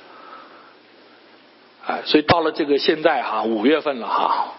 [1.87, 2.01] 啊！
[2.05, 4.55] 所以到了这个现在哈，五月份了哈，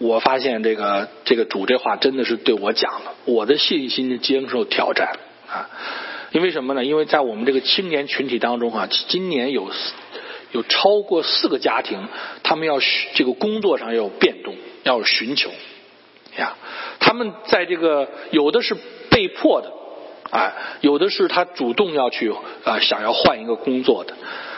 [0.00, 5.70] 我发现这个这个主这话真的是对我讲的，我的信心接受挑战啊！
[6.32, 6.84] 因为什么呢？
[6.84, 9.70] 因为在我们这个青年群体当中啊，今年有。
[10.52, 12.08] 有超过四个家庭，
[12.42, 12.80] 他们要
[13.14, 15.48] 这个工作上要有变动，要有寻求
[16.36, 16.56] 呀。
[16.98, 18.74] 他们在这个有的是
[19.10, 19.70] 被迫的，
[20.36, 22.34] 啊，有的是他主动要去
[22.64, 24.14] 啊，想要换一个工作的，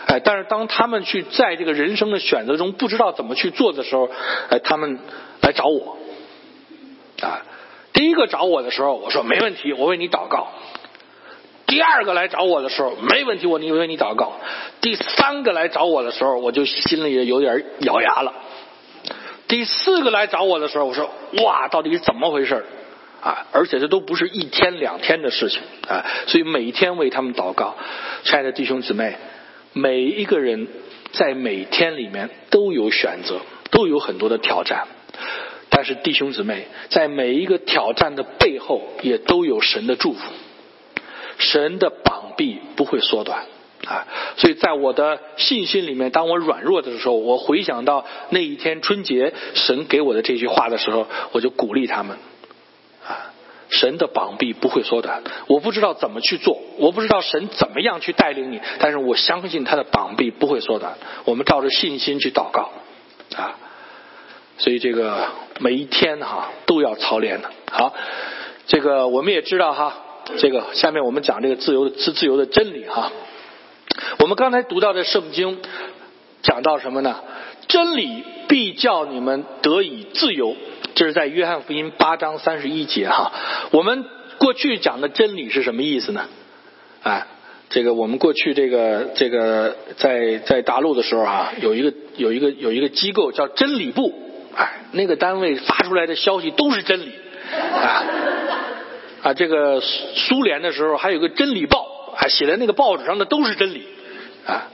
[0.07, 0.21] 哎。
[0.21, 4.09] 但是当他们去在这个人生的选择中不知道怎么去做的时候，
[4.51, 4.99] 哎，他们
[5.41, 5.99] 来找我
[7.21, 7.43] 啊。
[7.93, 10.49] 第一个找我的时候，我说没问题，我为你祷告。
[11.67, 14.33] 第二个来找我的时候，没问题，我你为你祷告。
[14.81, 18.35] 第三个来找我的时候，我就心里有点咬牙了。
[19.49, 21.11] 第四个来找我的时候，我说
[21.45, 22.65] 哇，到底是怎么回事
[23.23, 23.47] 啊？
[23.53, 27.77] 而且这都不是一天两天的事情啊，所以每天为他们祷告。
[28.25, 29.17] 亲爱的弟兄姊妹，
[29.73, 30.69] 每一个人
[31.13, 34.87] 在每天里面都有选择，都有很多的挑战。
[35.71, 40.21] 但是弟兄姊妹，在每一个挑战的背后，也都有神的祝福。
[41.39, 43.47] 神的膀臂不会缩短
[43.87, 44.07] 啊，
[44.37, 52.19] 所以在我的信心里面，当我软弱的时候，我回想到那一天春节，神给我的这句话的时候，我就鼓励他们，
[53.73, 55.23] 神的膀臂不会缩短。
[55.47, 60.99] 我不知道怎么去做，我不知道神怎么样去带领你，但是我相信他的膀臂不会缩短。
[61.25, 62.71] 我们照着信心去祷告
[63.35, 63.57] 啊，
[64.59, 67.51] 所以这个每一天哈都要操练的。
[67.71, 67.95] 好，
[68.67, 69.97] 这个我们也知道哈。
[70.39, 73.11] 这个下面我们讲这个自由的自自由的真理哈。
[74.21, 75.61] 我们刚才读到的圣经
[76.43, 77.17] 讲到什么呢？
[77.69, 80.57] 真理必叫你们得以自由，
[80.95, 83.33] 这是在约翰福音八章三十一节哈。
[83.71, 84.05] 我们
[84.39, 86.27] 过去讲的真理是什么意思呢？
[87.03, 87.27] 啊，
[87.71, 94.13] 这个我们过去这个这个在在大陆的时候啊，有一个有一个有一个机构叫真理部，
[94.55, 97.13] 哎，那个单位发出来的消息都是真理
[97.55, 98.05] 啊。
[99.23, 103.87] 啊，这个苏联的时候还有个《真理报》，啊，写在那个报纸上的都是真理，
[104.45, 104.69] 啊，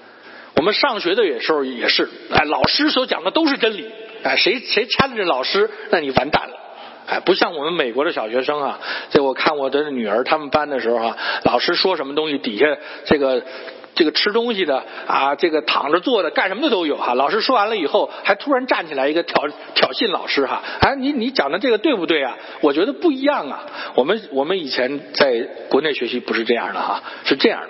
[0.59, 3.89] 我们上学的有时候也是，哎，老师所讲的都是真理，
[4.25, 6.59] 哎，谁谁掺着老师，那你完蛋了，
[7.07, 12.67] 哎，不像我们美国的小学生啊，这我看我的女儿他们班的时候啊，老师说什么东西，底下
[13.07, 13.43] 这个。
[13.95, 17.15] 这个吃东西的啊，这个躺着坐的干什么的都有哈。
[17.15, 20.63] 老师说完了以后，还突然站起来一个挑挑衅老师哈。
[20.79, 22.37] 哎，你你讲的这个对不对啊？
[22.61, 23.67] 我觉得不一样啊。
[23.97, 27.63] 我们我们以前在国内学习不是这样的哈，是这样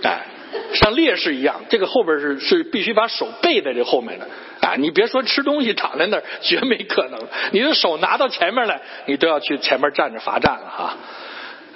[0.00, 0.26] 的，哎，
[0.74, 4.26] 像烈士一样，这个后边是是必须把手背在这后面的
[4.60, 4.76] 啊。
[4.76, 7.20] 你别说吃东西躺在那儿，绝没可能。
[7.52, 10.96] 你的手拿到前面来，你都要去前面站着罚站了哈。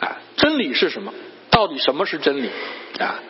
[0.00, 1.12] 啊，真理是什么？
[1.50, 2.48] 到底什么是真理
[2.98, 3.20] 啊？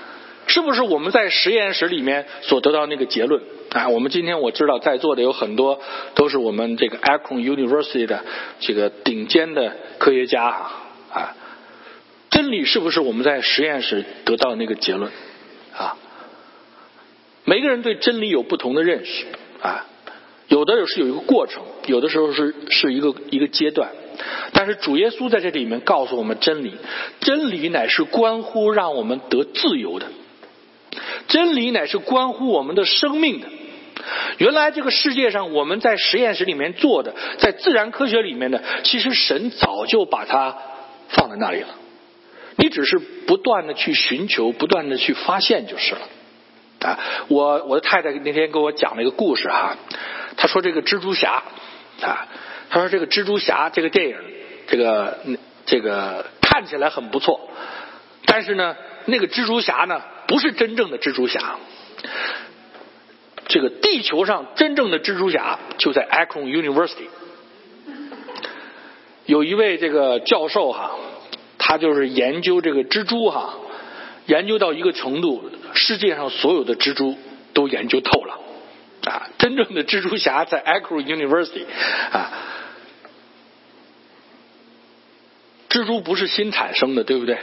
[0.47, 3.89] 是不是我们在实验室里面所得到那个结论啊？
[3.89, 5.81] 我们今天我知道在座的有很多
[6.15, 8.25] 都是我们这个 Akron University 的
[8.61, 11.37] 这个顶尖的科学家啊。
[12.31, 15.13] 真理是不是我们在实验室得到那个结论
[15.77, 15.97] 啊？
[17.45, 19.27] 每个人对真理有不同的认识
[19.61, 19.87] 啊，
[20.47, 23.91] 有的是有一个过程，有的时候是是一个一个阶段。
[24.53, 26.75] 但是主耶稣在这里面告诉我们真理，
[27.21, 30.07] 真理乃是关乎让我们得自由的。
[31.27, 33.49] 真理乃是关乎我们的生命的。
[34.39, 40.57] 原来这个世界上，我们在实验室里面做的，在自然科学里面的，其实神早就把它
[41.09, 41.69] 放在那里了。
[42.63, 46.01] 你只是不断的去寻求，不断的去发现就是了。
[46.79, 49.77] 啊，我我的太太那天给我讲了一个故事哈，
[50.37, 51.43] 她说这个蜘蛛侠
[52.03, 52.29] 啊，
[52.71, 54.17] 她说这个蜘蛛侠这个电影，
[54.69, 55.19] 这个
[55.67, 57.51] 这个看起来很不错，
[58.27, 60.01] 但是呢，那个蜘蛛侠呢？
[60.29, 61.57] 不是真正的蜘蛛侠，
[63.49, 67.09] 这个地球上真正的蜘蛛侠就在 Akron University，
[69.27, 70.93] 有一位这个教授哈，
[71.73, 73.55] 他就是研究这个蜘蛛哈，
[74.27, 77.17] 研究到一个程度，世界上所有的蜘蛛
[77.55, 78.39] 都研究透了
[79.11, 81.65] 啊，真正的蜘蛛侠在 a c r o University
[82.11, 82.31] 啊，
[85.71, 87.39] 蜘蛛不是新产生的，对不对？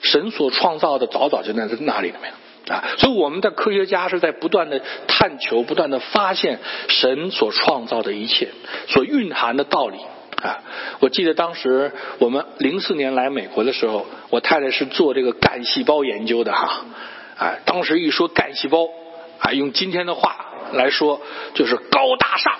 [0.00, 2.82] 神所创造的早早就在这那里了没有啊？
[2.98, 8.48] 所以我们的科学家是在不断的探求、不断的发现神所创造的一切
[8.88, 9.98] 所蕴含的道理
[10.44, 10.60] 啊！
[11.00, 16.84] 我记得当时我们零四年来美国的时候，我太太是做这个干细胞研究的哈
[17.38, 17.54] 啊！
[17.64, 18.86] 当时一说干细胞
[19.38, 20.36] 啊，用今天的话
[20.72, 21.22] 来说
[21.54, 22.52] 就是高大上。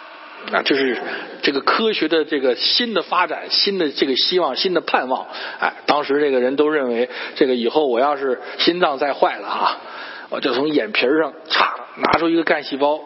[0.52, 0.98] 啊，就是
[1.40, 5.26] 这个科学的这个新的发展，新的这个希望，新的盼望。
[5.58, 9.80] 哎，当时这个人都认为，这个以后我要是心脏再坏了啊，
[10.28, 13.00] 我就从眼皮上嚓拿出一个干细胞，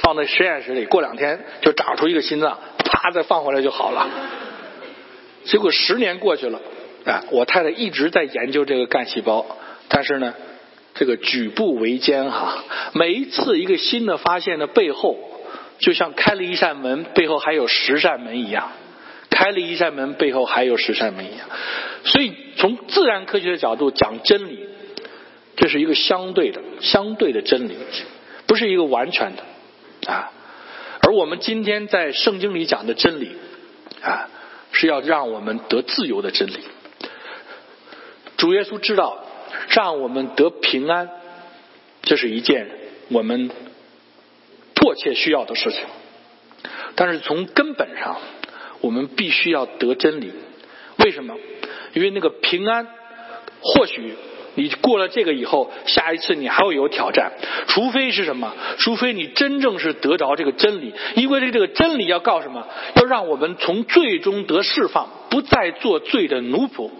[0.00, 2.58] 放在实验室里，过两天就长出一个心脏，
[2.98, 4.08] 啪再放回来就好了。
[5.44, 6.60] 结果十年过去了，
[7.06, 9.46] 啊，我太太一直在研究这个干细胞，
[9.88, 10.34] 但是呢，
[10.94, 15.16] 这个举步维艰哈，每一次一个新的发现的背后。
[15.80, 18.72] 就像开了一扇门，背后还有十扇门一样；
[19.30, 21.46] 开了一扇门，背后还有十扇门一样。
[22.02, 24.58] 所以，从自然科学的角度讲真理，
[25.54, 27.76] 这是一个相对的、相对的真理，
[28.48, 30.32] 不是一个完全的啊。
[31.08, 33.30] 而我们今天在圣经里讲的真理
[34.02, 34.28] 啊，
[34.72, 36.58] 是要让我们得自由的真理。
[38.36, 39.24] 主耶稣知道，
[39.70, 41.08] 让我们得平安，
[42.02, 42.68] 这是一件
[43.08, 43.50] 我们。
[44.74, 45.80] 迫切需要的事情，
[46.94, 48.20] 但是从根本上，
[48.80, 50.32] 我们必须要得真理。
[50.98, 51.34] 为什么？
[51.94, 52.86] 因为那个平安，
[53.60, 54.14] 或许
[54.58, 57.30] 你过了这个以后，下一次你还会有挑战。
[57.68, 58.52] 除非是什么？
[58.78, 60.92] 除非你真正是得着这个真理。
[61.14, 62.66] 因为这个真理要告什么？
[62.96, 66.90] 要让我们从最终得释放，不再做罪的奴仆。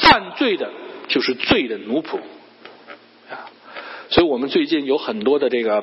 [0.00, 0.70] 犯罪的
[1.08, 2.18] 就是罪的奴仆
[3.28, 3.50] 啊。
[4.08, 5.82] 所以我们最近有很多的这个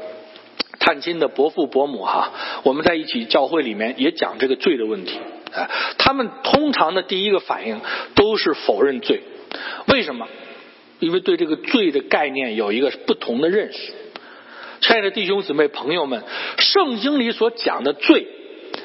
[0.79, 2.31] 探亲的伯父伯母哈，
[2.63, 5.19] 我们在一起教会里面也讲这个罪的问题
[5.53, 5.69] 啊。
[5.97, 7.81] 他们通常的第一个反应
[8.15, 9.23] 都是否认罪，
[9.87, 10.27] 为什么？
[10.99, 13.93] 因为对这个罪的概念有一个不同的认识。
[14.81, 16.23] 亲爱的弟兄姊妹朋友们，
[16.57, 18.27] 圣经里所讲的罪，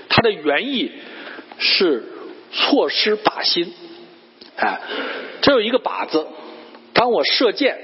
[0.09, 0.93] 它的原意
[1.59, 2.05] 是
[2.53, 3.73] 错失靶心，
[4.57, 4.81] 哎，
[5.41, 6.27] 这有一个靶子，
[6.93, 7.79] 当我射箭。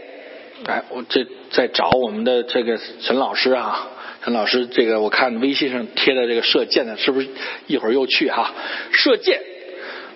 [0.67, 3.89] 哎，我这在找我们的这个陈老师啊，
[4.23, 7.29] 陈老师，这个我看微信上贴的这个射箭的，是不是
[7.67, 8.55] 一会儿又去哈？
[8.93, 9.41] 射箭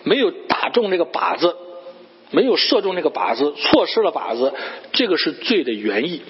[0.03, 1.57] 没有打中这个靶子，
[2.31, 4.53] 没有射中那个靶子，错失了靶子，
[4.93, 6.23] 这个是罪的原意。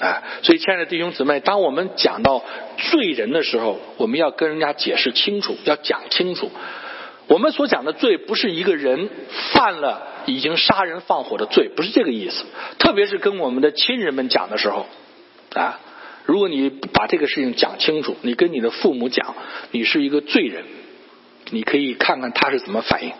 [0.00, 2.44] 啊，所以亲爱的弟兄姊妹，当我们讲到
[2.76, 6.50] 罪人的时候，我们要跟人家解释清楚，要讲清楚。
[7.26, 9.10] 我们所讲的罪，不是一个人
[9.52, 12.44] 犯了已经杀人放火的罪，不是这个意思。
[12.78, 14.86] 特别是跟我们的亲人们讲的时候，
[15.52, 15.80] 啊，
[16.24, 19.34] 如果你把这个事情讲清楚，你跟你的父母讲，
[19.72, 20.64] 你是一个罪人，
[21.50, 23.12] 你可以看看他是怎么反应。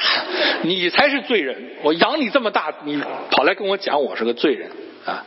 [0.62, 1.76] 你才是罪人！
[1.82, 4.70] 我养你这么大，你跑来跟我讲我是个罪人
[5.04, 5.24] 啊！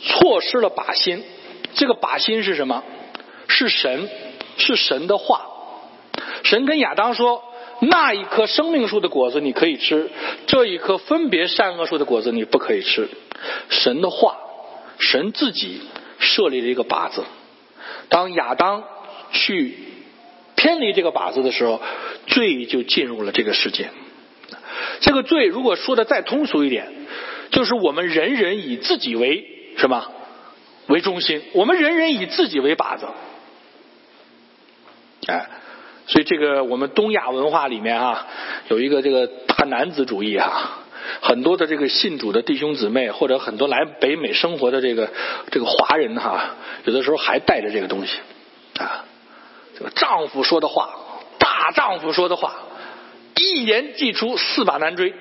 [0.00, 1.22] 错失了靶心，
[1.74, 2.82] 这个靶心是什么？
[3.48, 4.08] 是神，
[4.56, 5.46] 是神的话。
[6.42, 7.42] 神跟亚当说
[7.80, 10.10] ：“那一棵生命树的果子你可以吃，
[10.46, 13.08] 这一棵分别善恶树的果子你不可以吃。”
[13.70, 14.36] 神的话，
[14.98, 15.80] 神自己
[16.18, 17.24] 设立了一个靶子。
[18.08, 18.84] 当亚当
[19.32, 19.74] 去
[20.56, 21.80] 偏离这个靶子的时候，
[22.26, 23.90] 罪就进入了这个世界。
[25.00, 26.92] 这个罪如果说的再通俗一点，
[27.50, 29.44] 就是我们人人以自己为
[29.76, 30.10] 什么
[30.86, 33.06] 为中心，我们人人以自己为靶子。
[35.26, 35.46] 哎，
[36.06, 38.26] 所以这个我们东亚文化里面啊，
[38.68, 40.82] 有一个这个大男子主义哈，
[41.22, 45.10] 很多的这个信主的弟兄姊妹，或者很多来北美生活的这个
[45.50, 48.18] 这个华人哈，有的时候还带着这个东西，
[49.76, 50.94] 这个丈夫说的话，
[51.38, 52.54] 大丈夫说的话，
[53.36, 55.12] 一言既出，驷马难追，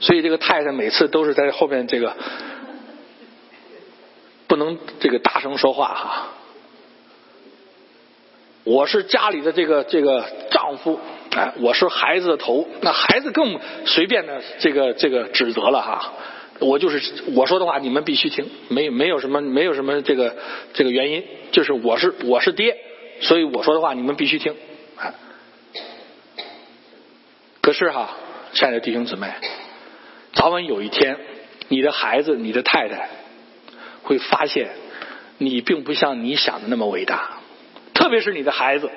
[0.00, 2.16] 所以这个太太每次都是在后面这个
[4.46, 6.28] 不能这个大声说话哈。
[8.64, 11.00] 我是家里的这个这个丈夫，
[11.30, 16.12] 哎，我是孩子的头，那孩子更随便的这个这个指责了哈。
[16.60, 20.36] 我就是我说的话，你们必须听，没没有什么没有什么这个
[20.74, 22.76] 这个原因，就是我是我是爹，
[23.20, 24.54] 所以我说的话你们必须听。
[24.96, 25.14] 啊。
[27.60, 28.16] 可是哈，
[28.52, 29.28] 亲爱的弟兄姊妹，
[30.32, 31.18] 早晚有一天，
[31.68, 33.10] 你的孩子、你的太太
[34.02, 34.70] 会发现，
[35.38, 37.38] 你并不像你想的那么伟大。
[37.92, 38.90] 特别是你的孩子，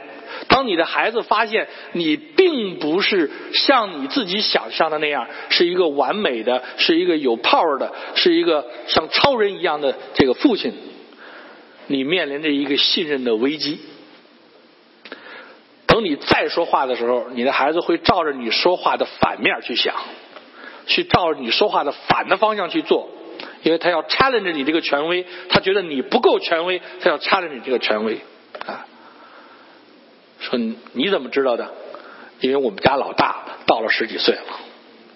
[0.47, 10.73] 当你的孩子发现你并不是像你自己想象的那样，是一个完美的，是一个有 power 的，是一个像超人一样的这个父亲，
[11.87, 13.77] 你面临着一个信任的危机。
[15.93, 19.93] 等你再说话的时候，你的孩子会照着你说话的反面去想，
[20.87, 23.09] 去照着你说话的反的方向去做，
[23.61, 28.21] 因为他要 challenge 你这个权威，他觉得你不够权威，他要 challenge 你这个权威
[28.65, 28.87] 啊。
[30.39, 31.71] 说你怎么知道的？
[32.39, 34.41] 因为我们家老大到了十几岁了。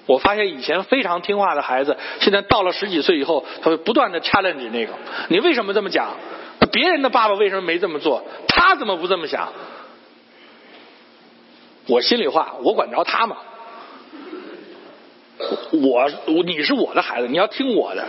[0.06, 4.94] 我发现以前非常听话的孩子，现在到了十几岁以后，他会不断的 challenge 那个。
[5.30, 6.18] 你为什么这么讲？
[6.72, 8.24] 别人的爸爸为什么没这么做？
[8.48, 9.52] 他怎么不这么想？
[11.88, 13.38] 我心里话，我管着他吗？
[15.72, 18.06] 我你是我的孩子，你要听我的。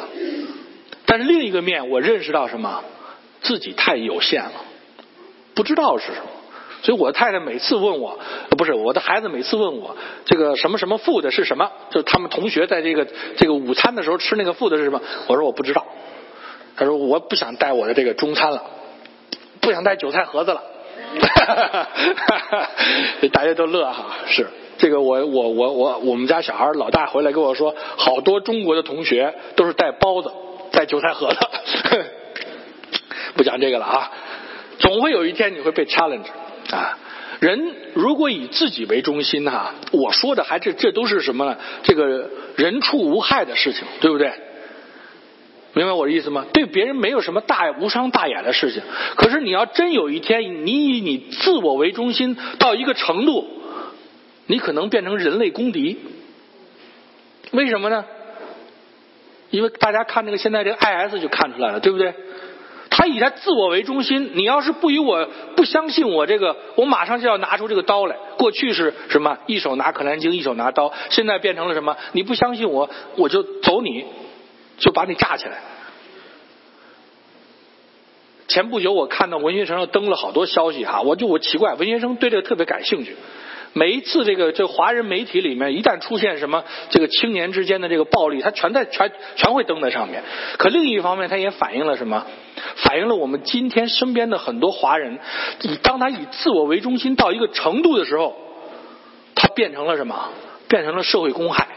[1.06, 2.82] 但是另一个面，我认识到什么？
[3.40, 4.52] 自己太有限了，
[5.54, 6.26] 不知道是什么。
[6.82, 8.18] 所以我太太每次问我，
[8.56, 11.70] 不是我的孩子每次问我，这个什么什么副的是什么？
[11.90, 13.06] 就他们同学在这个
[13.36, 15.00] 这个午餐的时候吃那个副的是什么？
[15.28, 15.86] 我说我不知道。
[16.76, 18.64] 他说我不想带我的这个中餐了，
[19.60, 20.62] 不想带韭菜盒子了。
[21.20, 21.88] 哈哈哈！
[22.50, 22.68] 哈
[23.32, 24.46] 大家都乐哈，是
[24.76, 30.30] 这个我我我我我们家小孩老大回来跟我说，好多中国的同学都是带包子、
[30.70, 31.38] 带韭菜盒子。
[33.34, 34.10] 不讲这个了啊，
[34.78, 36.26] 总会有一天你会被 challenge。
[36.70, 36.98] 啊，
[37.40, 41.56] 人如果以自己为中心哈，我说的还是这都是什么呢？
[41.82, 44.32] 这个人畜无害的事情，对不对？
[45.74, 46.46] 明白我的意思吗？
[46.52, 48.82] 对别人没有什么大无伤大雅的事情。
[49.16, 53.46] 可是你要真有一天，你以你自我为中心到一个程度，
[54.46, 55.98] 你可能变成人类公敌。
[57.52, 58.04] 为什么呢？
[59.50, 62.12] 因为大家看这个现在这个 IS 就看出来了，对不对？
[62.90, 68.16] 他以他自我为中心，你要是不以我不相信我这个，我马上就要拿出这个刀来。
[68.38, 69.38] 过去是什么？
[69.46, 70.92] 一手拿可兰经，一手拿刀。
[71.10, 71.96] 现在变成了什么？
[72.12, 74.04] 你不相信我，我就走你，
[74.78, 75.58] 就把你炸起来。
[78.48, 83.14] 前不久我看到文学城上登了好多消息哈，我就我奇怪，文学生对这个特别感兴趣。
[83.74, 90.22] 每一次这个这华人媒体里面一旦出现什么这个青年之间的这个暴力，他全在全全会登在上面。
[90.56, 92.24] 可另一方面，它也反映了什么？
[92.76, 95.18] 反映了我们今天身边的很多华人，
[95.60, 98.34] 以当他以自我为中心到一个程度的时候，
[99.34, 100.30] 他变成了什么？
[100.68, 101.68] 变成了社会公害。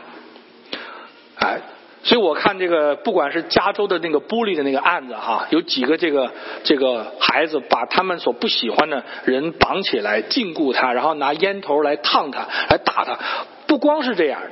[1.36, 1.62] 哎。
[2.04, 6.32] 所以我看这个，不管是加州的那个玻璃的那个案子哈，有几个这个
[6.64, 13.20] 这个孩子把他们所不喜欢的人绑起来禁锢他，然后拿烟头来烫他，来打他。
[13.68, 14.50] 不光是这样的，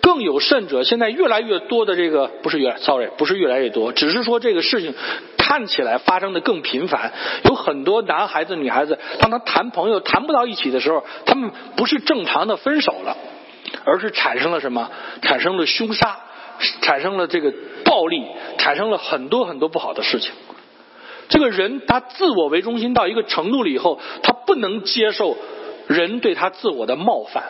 [0.00, 4.94] 更有甚者，现在越来越多的这个不是越，sorry，不是越来越多，只是说这个事情
[5.36, 7.12] 看起来发生的更频繁。
[7.44, 13.16] 有很多男孩子、女孩子，当他谈朋友谈不到一起的时候，他们不是正常的分手了，
[13.84, 14.90] 而是产生了什么？
[15.22, 16.18] 产生了凶杀，
[16.82, 17.52] 产生了这个
[17.84, 18.24] 暴力，
[18.58, 20.32] 产生了很多很多不好的事情。
[21.28, 25.36] 这个人他自我为中心到一个程度了以后，他不能接受
[25.86, 27.44] 人对他自我的冒犯。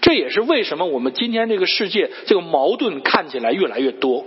[0.00, 4.26] 这也是为什么我们今天这个世界这个矛盾看起来越来越多。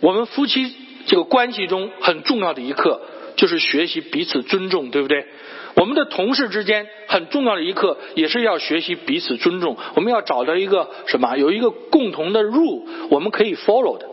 [0.00, 0.72] 我们夫妻
[1.06, 3.02] 这个关系中很重要的一课
[3.38, 5.24] 就是学习彼此尊重，对不对？
[5.74, 9.76] 我们的同事之间很重要的一课也是要学习彼此尊重。
[9.94, 11.36] 我们要找到一个什么？
[11.36, 14.06] 有一个共同的 rule，我们可以 follow 的。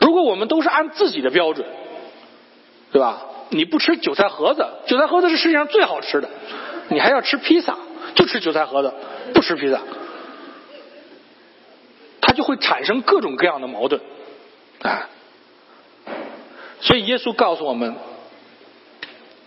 [0.00, 1.66] 如果我们都是按自己的标准，
[2.92, 3.22] 对吧？
[3.48, 6.28] 你不吃韭菜盒子，韭菜盒子是世界上最好吃的。
[6.88, 7.78] 你还要吃披萨，
[8.14, 8.92] 就吃韭菜盒子，
[9.32, 9.80] 不吃披萨，
[12.20, 14.00] 它就会产生各种各样的矛盾，
[14.82, 15.08] 啊！
[16.80, 17.94] 所以耶稣告诉我们，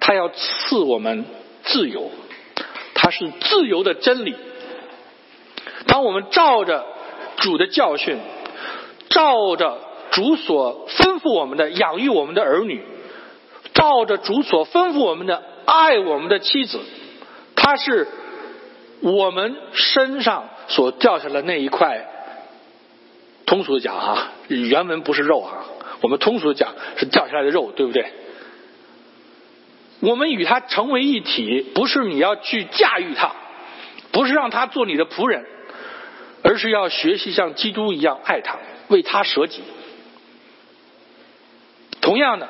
[0.08, 1.26] 他要赐我们
[1.64, 2.12] 自由，
[2.94, 4.36] 他是自由的真理。
[5.88, 6.86] 当我们照着
[7.38, 8.20] 主的教训，
[9.10, 9.80] 照着
[10.12, 12.84] 主所吩咐我们的养育我们的儿女，
[13.74, 16.80] 照着主所吩咐我们的爱我们的妻子。
[17.56, 18.08] 他是
[19.02, 22.06] 我们身上所掉下来那一块，
[23.48, 25.66] 通俗的讲哈，原文不是肉哈，
[26.02, 28.06] 我们通俗的讲是掉下来的肉，对不对？
[30.06, 33.32] 我们与他成为一体，不是你要去驾驭他，
[34.12, 35.44] 不是让他做你的仆人，
[36.44, 39.64] 而是要学习像基督一样爱他，为他舍己。
[42.02, 42.48] 同样的，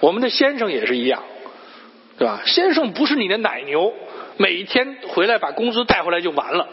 [0.00, 1.22] 我们的先生也是一样，
[2.18, 2.42] 对吧？
[2.44, 3.94] 先生不是你的奶牛。
[4.38, 6.68] 每一天回来把工资带回来就完了，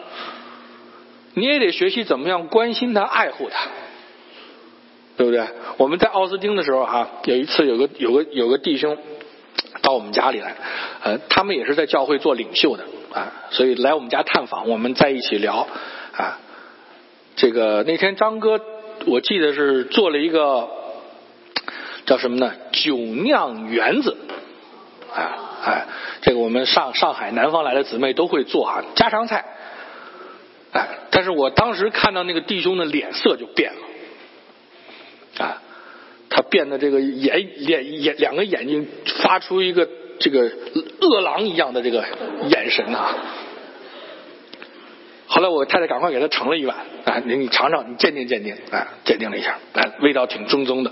[1.36, 3.70] 你也得学习怎么样关心他、爱护他，
[5.16, 5.48] 对不对？
[5.78, 8.98] 我们在奥斯汀的时候哈，有一次有个有个有个弟兄
[9.82, 10.56] 到我们家里来，
[11.04, 15.68] 呃，他们也是在教会做领袖的啊，所以来我们家探访，我们在一起聊
[16.16, 16.40] 啊。
[17.36, 18.62] 这个那天张哥
[19.06, 20.70] 我记得是做了一个
[22.06, 22.54] 叫什么呢？
[22.72, 24.18] 酒酿圆子，
[25.14, 25.50] 啊。
[25.66, 25.86] 哎，
[26.22, 29.46] 这个我们上上海南方来的姊妹都会做啊，家常菜。
[30.74, 35.62] 哎，但是我当时看到那个弟兄的脸色就变了，啊，
[36.36, 38.88] 他变得这个眼眼眼两个眼睛
[39.22, 39.88] 发出一个
[40.20, 40.52] 这个
[41.00, 42.04] 饿狼一样的这个
[42.50, 43.16] 眼神啊。
[45.28, 46.76] 后来我太太赶快给他盛了一碗，
[47.06, 50.92] 啊，你你尝尝，你鉴定鉴定，哎，鉴定了一下，哎，味道挺正宗的，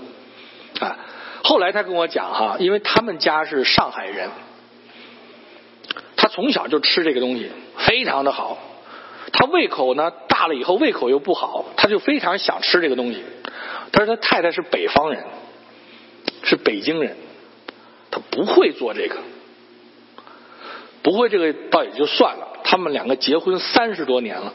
[0.78, 0.96] 啊。
[1.42, 4.30] 后来他跟我讲哈，因为他们家是上海人。
[6.16, 8.58] 他从小就吃这个东西，非常的好。
[9.32, 13.24] 他胃口呢大了以后胃口又不好，他就非常想吃这个东西。
[13.92, 15.22] 但是他太太是北方人，
[16.42, 17.16] 是北京人，
[18.10, 19.18] 他不会做这个，
[21.02, 22.48] 不会这个倒也就算了。
[22.64, 24.54] 他们两个结婚三十多年了，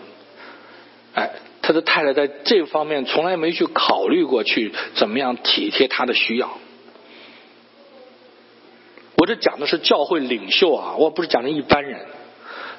[1.13, 1.31] 哎，
[1.61, 6.57] 他的太太在这方面从来没去考虑过去怎么样体贴他的需要。
[9.17, 12.05] 我这讲的是教会领袖啊，我不是讲的一般人。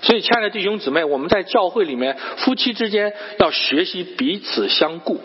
[0.01, 5.21] 所以，亲爱的弟兄姊妹，我们在教会里面，夫妻之间要学习彼此相顾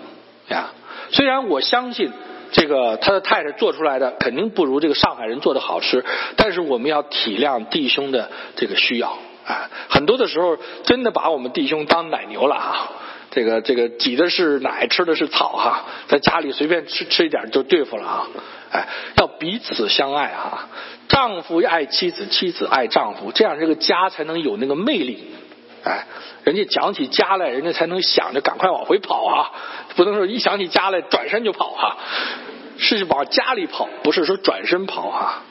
[0.50, 0.74] 呀。
[1.14, 2.12] 虽然我相信
[2.52, 6.04] 这个他的太太做出来的肯定不如这个上海人做的好吃，
[6.36, 9.70] 但是我们要体谅弟兄的这个需要啊。
[9.90, 12.92] 很多的时候，真的把我们弟兄当奶牛了啊。
[13.32, 18.28] 这个这个挤的是奶，吃的是草哈，在家里随便吃吃一点就对付了啊！
[18.72, 18.88] 哎，
[19.18, 20.70] 要彼此相爱哈，
[21.08, 25.32] 丈夫爱妻子，妻子爱丈夫，这样这个家才能有那个魅力。
[25.84, 26.06] 哎，
[26.44, 29.52] 人家讲起家来，人家才能想着赶快往回跑啊，
[29.96, 31.98] 不能说一想起家来转身就跑哈，
[32.78, 35.44] 是往家里跑，不是说转身跑哈。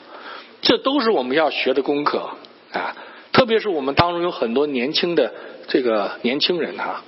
[0.61, 2.29] 这都是我们要学的功课
[2.71, 2.95] 啊，
[3.31, 5.33] 特别是我们当中有很多年轻的
[5.67, 7.03] 这个年轻人哈。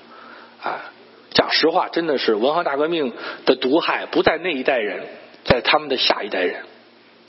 [0.61, 0.91] 啊，
[1.31, 3.13] 讲实话，真的是文化大革命
[3.45, 5.07] 的毒害不在那一代人，
[5.45, 6.63] 在他们的下一代人。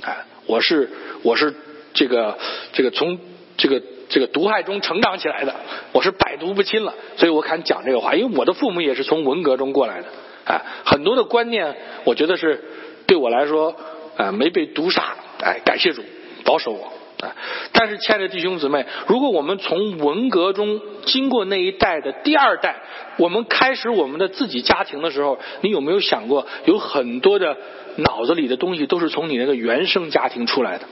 [0.02, 0.90] 啊，我是
[1.22, 1.54] 我是
[1.94, 2.38] 这个
[2.72, 3.18] 这个从
[3.56, 5.54] 这个这个毒害中成长起来的，
[5.92, 10.06] 我是百毒不侵了，所以我敢讲这个话，因为我的父母也是从文革中过来的。
[10.44, 12.62] 啊，很多的观念，我觉得是
[13.06, 13.74] 对我来说
[14.16, 16.02] 啊没被毒杀，哎，感谢主
[16.44, 16.92] 保守我。
[17.18, 17.34] 啊！
[17.72, 22.76] 但是，亲爱的弟兄姊妹，如果我们从文革中经过那一代的第二代，
[23.16, 27.56] 我们开始我们的自己家庭的时候，你有没有想过，有很多的
[27.96, 30.84] 脑子里的东西都是从你那个原生家庭出来的？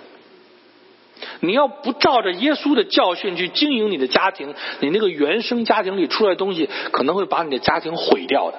[1.41, 8.59] 你要不照着耶稣的教训去经营你的家庭，你那个原生家庭里出来的东西，可能会把你的家庭毁掉的。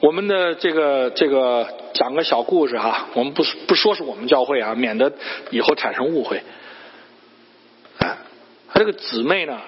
[0.00, 5.12] 我们的这个这个讲个小故事哈，我们不不说是我们教会啊，免得
[5.50, 6.40] 以后产生误会。
[7.98, 8.16] 哎，
[8.68, 9.60] 他这个姊妹呢，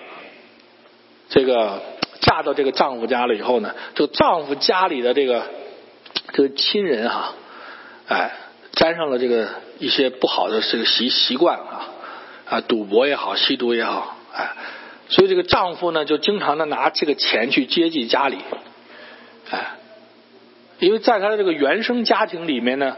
[1.29, 1.83] 这个
[2.21, 5.43] 嫁到这个丈夫家了以后呢，这个丈夫家里的这个
[6.33, 7.35] 这个亲人哈，
[8.07, 8.31] 哎，
[8.73, 9.49] 沾上了这个
[9.79, 11.89] 一些不好的这个习习惯啊
[12.49, 14.51] 啊，赌博也好，吸毒也好，哎，
[15.09, 18.39] 所以这个丈夫呢，就经常的拿这个钱去接济家里，
[19.51, 19.77] 哎。
[20.79, 22.97] 因为在他的这个原生家庭里面呢，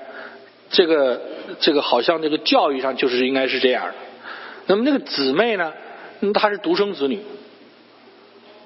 [0.70, 1.20] 这个
[1.58, 3.94] 这个好像这个教育上就是应该是这样的。
[4.66, 5.72] 那么那个姊妹呢，
[6.32, 7.18] 她是独生子女，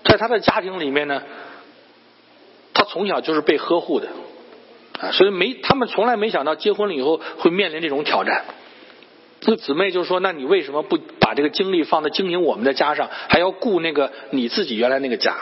[0.05, 1.23] 在她的家庭里面呢，
[2.75, 4.09] 她从小就是被呵护的
[5.01, 8.45] 啊，所以没他们从来没想到结婚了以后会面临这种挑战。
[9.41, 15.37] 这姊妹就说：“那你为什么不把这个精力放在经营我们的家上，还要顾那个你自己原来那个家？”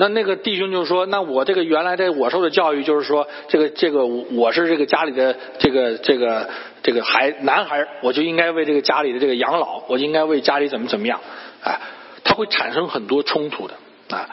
[0.00, 6.48] 那那个弟兄就说：“那我这个原来的我受的教育就是说，这个这个我是这个家里的这个这个
[6.82, 11.20] 这个孩男孩，我就应该为这个家里的这个养老，我应该为家里怎么怎么样，
[11.62, 11.80] 啊，
[12.24, 13.74] 他会产生很多冲突的
[14.10, 14.28] 啊。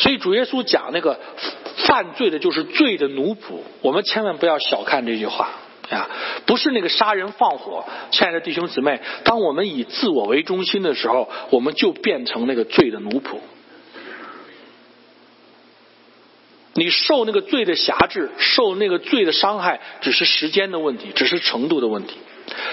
[0.00, 1.20] 所以主耶稣讲那个
[1.76, 5.50] 犯罪的就是罪的奴仆，我们千万不要小看这句话
[5.90, 6.08] 啊，
[6.46, 7.84] 不是那个杀人放火。
[8.10, 13.36] 亲爱的弟兄姊妹，当我们以自我为中心的时候，我们就变成那个罪的奴仆。”
[16.72, 22.16] 你受那个罪的辖制，受那个罪的伤害，只是时间的问题，只是程度的问题。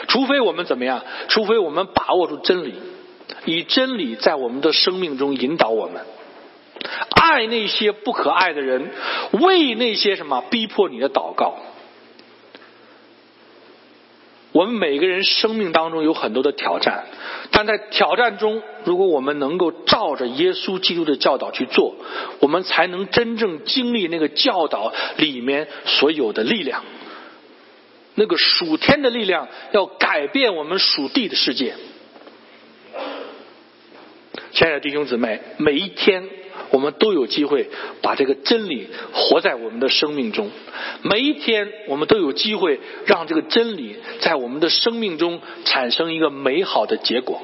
[0.07, 1.03] 除非我们怎么样？
[1.27, 2.75] 除非我们把握住真理，
[3.43, 6.05] 以真理在我们的生命中引导我们，
[7.09, 8.91] 爱那些不可爱的人，
[9.33, 11.55] 为那些什么逼迫你的祷告。
[14.53, 17.05] 我们每个人生命当中有很多的挑战，
[17.51, 21.95] 但在挑战中，如果我们能够照着耶稣基督的教导去做，
[22.39, 26.83] 我们才能真正经历那个教导里面所有的力量，
[28.15, 31.75] 那个属天的力量要改变我们属地的世界。
[34.53, 36.27] 亲爱的弟兄姊妹，每一天。
[36.69, 37.69] 我们都有机会
[38.01, 40.49] 把这个真理活在我们的生命中。
[41.01, 47.41] 每一天，我们都有机会让这个真理在我们的生命中产生一个美好的结果。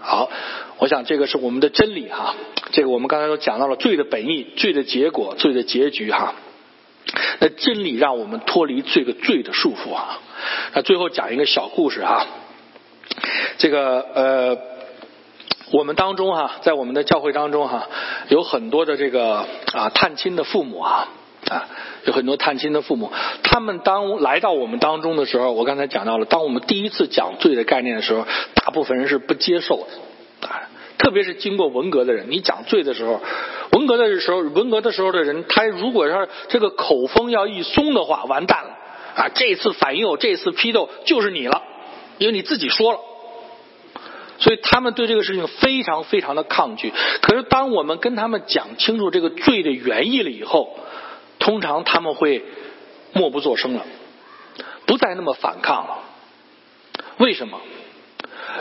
[0.00, 0.30] 好，
[0.78, 2.34] 我想这个是我们的真理哈。
[2.72, 6.34] 这个我们刚才都讲到了罪的本意、罪的结果、罪的结局哈。
[7.40, 10.20] 那真理让我们脱离这个罪的束缚啊。
[10.74, 12.26] 那最后讲一个小故事哈。
[13.58, 14.70] 这个呃。
[15.72, 17.88] 我们当中哈，在我们的教会当中哈，
[18.28, 21.08] 有很多的这个啊探亲的父母啊
[21.48, 21.68] 啊，
[22.04, 23.12] 有很多探亲的父母，
[23.44, 30.68] 他们当来到我们当中的时候，我刚才讲到了，当我们第一次讲罪的概念的时候，大部分人是不接受的啊，
[30.98, 33.20] 特别是经过文革的人，你讲罪的时候，
[33.72, 38.70] 文革的时候，文革的时候的人，他如果说这个口风要一松的话，完蛋了
[39.14, 41.62] 啊，这次反右，这次批斗就是你了，
[42.18, 42.98] 因为你自己说了。
[44.40, 46.92] 所以他们对这个事情非常非常的抗拒。
[47.22, 50.76] 可是当我们跟他们讲清楚这个罪的原意了以后，
[51.38, 52.42] 通常他们会
[53.12, 53.86] 默不作声了，
[54.86, 55.98] 不再那么反抗了。
[57.18, 57.60] 为什么？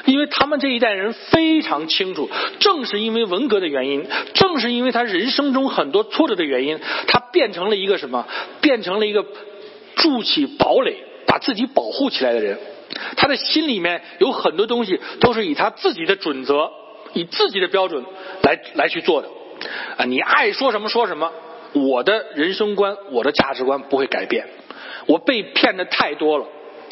[0.06, 8.28] 因为他们这一代人非常清楚，正是因为文革的原因，正是因为他人生中很多挫折的原因，他变成了一个什么？
[8.62, 9.26] 变成了一个
[9.96, 12.60] 筑起堡垒，把自己保护起来的人。
[13.18, 16.72] 他的心里面有很多东西都是以他自己的准则、
[17.14, 18.04] 以自己的标准
[18.44, 19.30] 来来去做的
[19.98, 20.06] 啊！
[20.06, 21.32] 你爱说什么说什么，
[21.74, 24.48] 我的人生观、我的价值观不会改变。
[25.06, 26.46] 我被骗的太多了，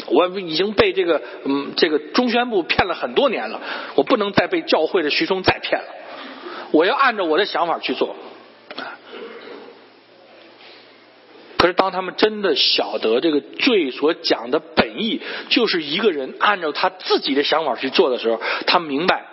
[0.08, 3.62] 我已经被这个嗯这个中宣部骗了很多年了，
[3.96, 5.88] 我不能再被教会的徐忠再骗了。
[6.72, 8.16] 我要按照我的想法去做。
[11.58, 19.26] 可是，当他们真的晓得这个罪所讲的本意，就是一个人按照他自己的想法去做的时候，他明白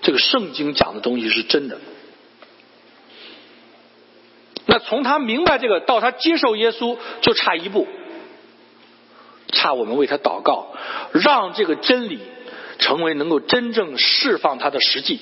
[0.00, 1.78] 这个圣经讲的东西是真的。
[4.66, 7.86] 那从他明白这个到他接受耶稣，就差一步，
[9.52, 10.74] 差我们为他祷告，
[11.12, 12.18] 让这个真理
[12.78, 15.20] 成为能够真正释放他的实际。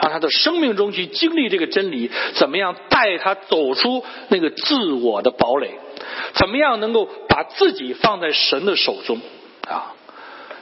[0.00, 5.70] 让他的生命中去经历这个真理，怎么样带他走出那个自我的堡垒？
[6.34, 9.20] 怎么样能够把自己放在神的手中
[9.68, 9.94] 啊？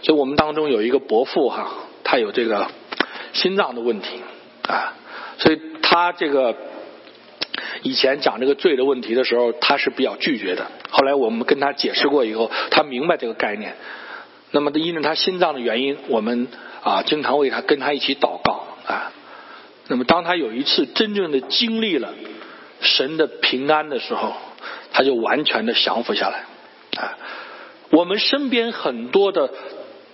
[0.03, 1.69] 所以我们当中有一个伯父哈，
[2.05, 2.69] 他有这个
[3.33, 4.21] 心脏的问题
[4.69, 4.95] 啊，
[5.39, 6.55] 所以他这个
[7.83, 10.71] 以前讲这个罪的问题的时候，他是比较拒绝的。
[10.91, 13.75] 后来我们跟他解释过以后，他明白这个概念。
[14.53, 16.49] 那么，因为他心脏的原因，我们
[16.83, 18.64] 啊经常为他跟他一起祷告。
[19.87, 22.15] 那么，当他有一次真正的经历了
[22.81, 24.33] 神的平安的时候，
[24.93, 26.45] 他就完全的降服下来
[26.97, 27.19] 啊。
[27.91, 29.51] 我们身边很多的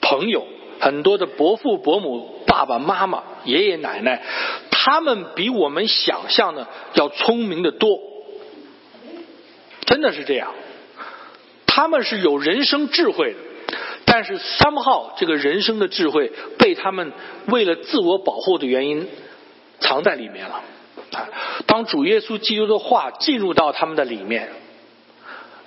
[0.01, 0.47] 朋友，
[0.81, 4.23] 很多的伯父伯母、爸爸妈妈、爷爷奶奶。
[4.71, 7.99] 他们比我们想象的要聪明的多，
[9.87, 10.55] 真的是这样。
[11.67, 13.39] 他们是有人生智慧的，
[14.07, 17.13] 但是三号这个人生的智慧被他们
[17.47, 19.07] 为了自我保护的原因
[19.81, 20.55] 藏在里面了。
[21.13, 21.29] 啊
[21.67, 24.51] 当主耶稣基督的话进入到他们的里面，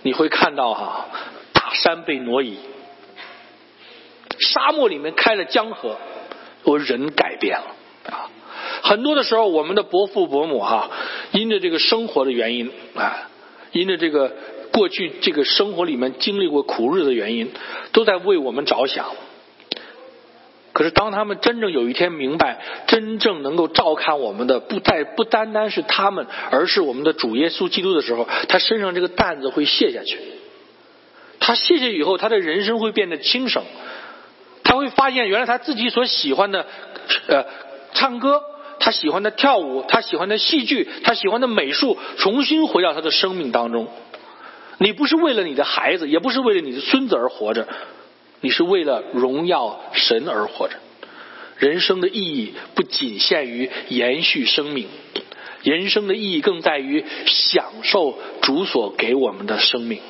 [0.02, 1.08] 你会看到哈，
[1.54, 2.58] 大山被挪移，
[4.40, 5.98] 沙漠里面开了江河，
[6.64, 7.76] 我人改变了
[8.12, 8.30] 啊。
[8.84, 10.90] 很多的时候，我们的伯父伯母哈，
[11.32, 13.30] 因着这个生活的原因啊，
[13.72, 14.36] 因着这个
[14.72, 17.52] 过去这个生活里面经历过苦日子的原因，
[17.92, 19.08] 都在为我们着想。
[20.74, 30.20] 可是当他们真正有一天明白，真正能够照看我们的，不再不单单是他们，而是我们的主耶稣基督的时候，他身上这个担子会卸下去。
[31.40, 33.64] 他卸下以后，他的人生会变得轻省。
[34.64, 36.66] 他会发现，原来他自己所喜欢的，
[37.28, 37.46] 呃，
[37.94, 38.42] 唱歌。
[38.80, 43.88] 他喜欢的跳舞，他喜欢的戏剧，他喜欢的美术，重新回到他的生命当中。
[44.80, 47.66] 你不是为了你的孩子，也不是为了你的孙子而活着，
[48.44, 50.76] 你是为了荣耀神而活着。
[51.58, 54.90] 人生的意义不仅限于延续生命，
[55.64, 60.02] 人生的意义更在于享受主所给我们的生命。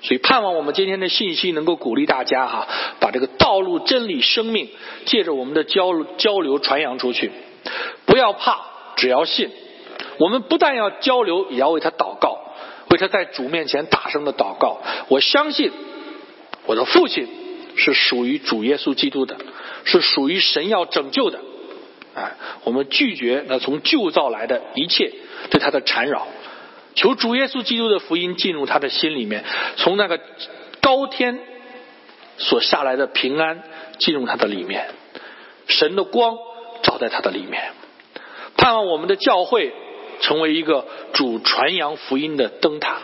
[0.00, 2.68] 所以，盼望我们今天的信息能够鼓励大家哈，
[3.00, 4.68] 把这个道路、真理、生命，
[5.06, 7.32] 借着我们的交交流传扬出去。
[8.04, 8.60] 不要怕，
[8.94, 9.50] 只要信。
[10.20, 12.38] 我们不但要交流，也要为他祷告，
[12.90, 14.80] 为他在主面前大声的祷告。
[15.08, 15.72] 我相信
[16.66, 17.26] 我的父亲
[17.76, 19.36] 是属于主耶稣基督的，
[19.84, 21.40] 是属于神要拯救的。
[22.14, 22.32] 哎，
[22.64, 25.12] 我们拒绝那从旧造来的一切
[25.50, 26.26] 对他的缠绕，
[26.94, 29.44] 求主耶稣基督的福音进入他的心里面，
[29.76, 30.20] 从那个
[30.80, 31.38] 高天
[32.38, 33.62] 所下来的平安
[33.98, 34.88] 进入他的里面，
[35.66, 36.36] 神的光。
[36.82, 37.72] 照在他的里面，
[38.56, 39.72] 盼望我们的教会
[40.20, 42.98] 成为一个主传扬福音的灯塔。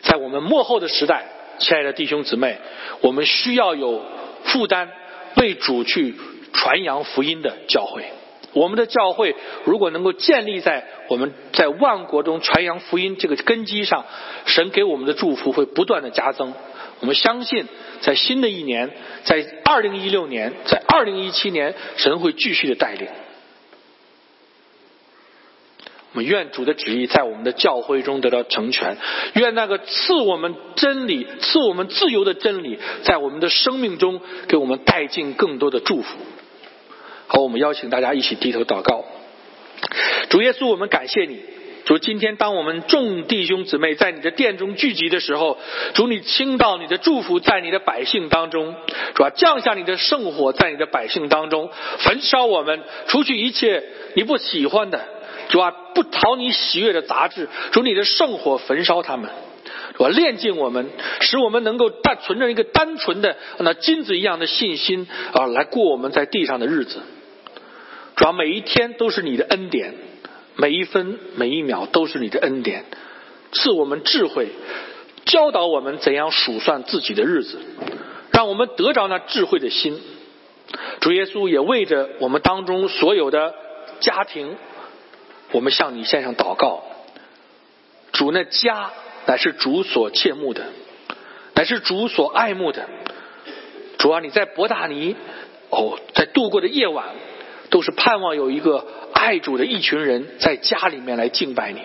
[0.00, 1.26] 在我们幕后的时代，
[1.60, 2.58] 亲爱的弟兄姊妹，
[3.02, 4.02] 我们需要有
[4.44, 4.90] 负担
[5.36, 6.16] 为主去
[6.52, 8.04] 传扬福音的教会。
[8.52, 14.04] 我们的教会如果能够建立在我们在万国中传扬福音这个根基上，
[14.46, 16.52] 神给我们的祝福会不断的加增。
[16.98, 17.66] 我们相信，
[18.00, 18.90] 在新的一年，
[19.22, 23.06] 在二零一六年，在二零一七年，神会继续的带领。
[26.12, 28.96] 我们愿主的旨意在我们的教会中得到成全，
[29.34, 36.18] 愿那个赐我们真理、赐我们自由的真理，在我们的生命中给我们带进更多的祝福。
[37.28, 39.04] 好，我们邀请大家一起低头祷告。
[40.30, 41.40] 主耶稣，我们感谢你。
[41.90, 45.58] 主，今天当我们众弟兄姊妹在你的殿中聚集的时候，
[45.92, 48.76] 主你倾倒你的祝福在你的百姓当中，
[49.16, 51.68] 主啊降下你的圣火在你的百姓当中，
[51.98, 53.82] 焚烧我们，除去一切
[54.14, 55.04] 你不喜欢的，
[55.48, 59.28] 主啊不讨你喜悦的杂质，主你的圣火焚烧他们，
[59.96, 67.00] 主啊炼净我们，使我们能够单存着一个单纯的那金子一样的信心啊来过我们在地上的日子，
[68.14, 69.92] 主要每一天都是你的恩典。
[70.56, 72.84] 每一分每一秒都是你的恩典，
[73.52, 74.48] 赐我们智慧，
[75.24, 77.58] 教导我们怎样数算自己的日子，
[78.32, 80.00] 让我们得着那智慧的心。
[81.00, 83.54] 主耶稣也为着我们当中所有的
[84.00, 84.56] 家庭，
[85.52, 86.82] 我们向你献上祷告。
[88.12, 88.90] 主那家
[89.26, 90.66] 乃是主所切慕的，
[91.54, 92.88] 乃是主所爱慕的。
[93.98, 95.16] 主啊，你在伯大尼
[95.70, 97.06] 哦，在度过的夜晚，
[97.70, 98.86] 都是盼望有一个。
[99.12, 101.80] 爱主的一群人在家里面来敬拜你，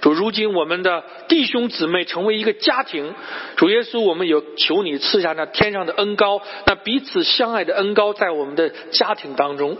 [0.00, 3.14] 主如今我们的弟兄姊妹成为一个家庭，
[3.56, 9.76] 主耶稣，我们有求你赐下那天上的恩高，那彼此相爱的恩高在我们的家庭当中，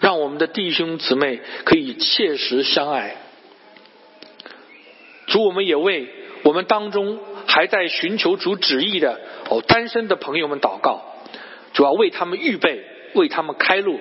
[0.00, 3.16] 让我们的弟兄姊妹可以切实相爱。
[5.28, 6.10] 主，我们也为
[6.42, 11.00] 我们当中还在寻求主旨意的哦单身的朋友们祷告，
[11.72, 12.84] 主要为他们预备，
[13.14, 13.98] 为他们开路。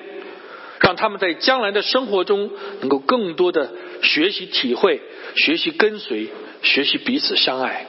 [0.82, 3.72] 让他们在将来的生活中能够更多的
[4.02, 5.00] 学习体会、
[5.36, 6.30] 学习跟随、
[6.64, 7.86] 学习彼此相爱，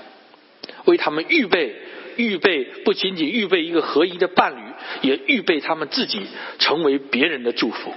[0.85, 1.75] 为他们预备
[2.17, 6.21] 预备不仅仅预备一个合一的伴侣，也预备他们自己
[6.59, 7.95] 成为别人的祝福。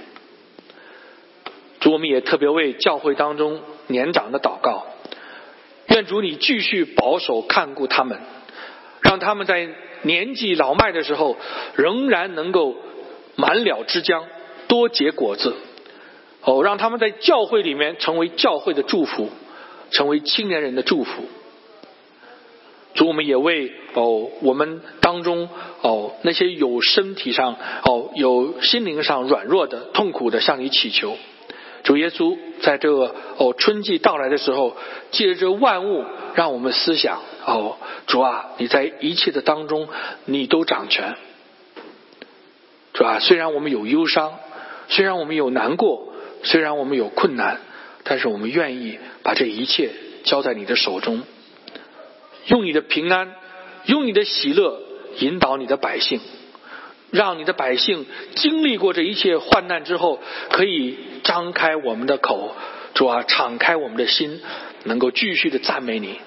[1.80, 4.86] 主，我们也特别为教会当中年长的祷告。
[5.88, 8.18] 愿主你继续保守看顾他们，
[9.02, 9.68] 让他们在
[10.02, 11.36] 年纪老迈的时候，
[11.76, 12.74] 仍然能够
[13.36, 14.24] 满了枝江，
[14.68, 15.54] 多结果子。
[16.42, 19.28] 哦，让他们在教会里面成为教会的祝福，
[19.90, 21.24] 成为青年人的祝福。
[22.94, 25.48] 主，我们也为哦我们当中
[25.82, 31.16] 哦那些有身体上哦有心灵上软弱的痛苦的向你祈求。
[31.82, 34.76] 主耶稣，在这个哦春季到来的时候，
[35.10, 36.04] 借着万物，
[36.36, 39.88] 让我们思想哦主啊，你在一切的当中，
[40.24, 41.16] 你都掌权。
[42.92, 44.32] 主啊，虽然我们有忧伤，
[44.88, 46.12] 虽然我们有难过，
[46.42, 47.60] 虽然我们有困难，
[48.04, 49.90] 但是我们愿意把这一切
[50.24, 51.22] 交在你的手中。
[52.46, 53.34] 用你的平安，
[53.86, 54.80] 用你的喜乐
[55.18, 56.20] 引导你的百姓，
[57.10, 58.06] 让你的百姓
[58.36, 60.20] 经历过这一切患难之后，
[60.50, 62.54] 可以张开我们的口，
[62.94, 64.40] 主啊，敞开我们的心，
[64.84, 66.20] 能够继续的赞美你，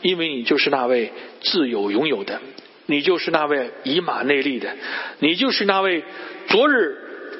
[0.00, 1.12] 因为你就是那位
[1.42, 2.40] 自有拥有的，
[2.86, 4.74] 你就是那位以马内利的，
[5.18, 6.04] 你就是那位
[6.48, 6.96] 昨日、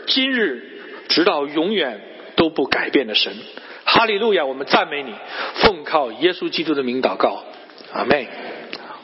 [0.06, 0.62] 今日
[1.08, 2.00] 直到永远
[2.36, 3.34] 都不改变的神。
[3.84, 4.44] 哈利路亚！
[4.44, 5.12] 我们赞美你，
[5.56, 7.44] 奉靠耶稣基督的名祷告。
[7.92, 8.28] 阿妹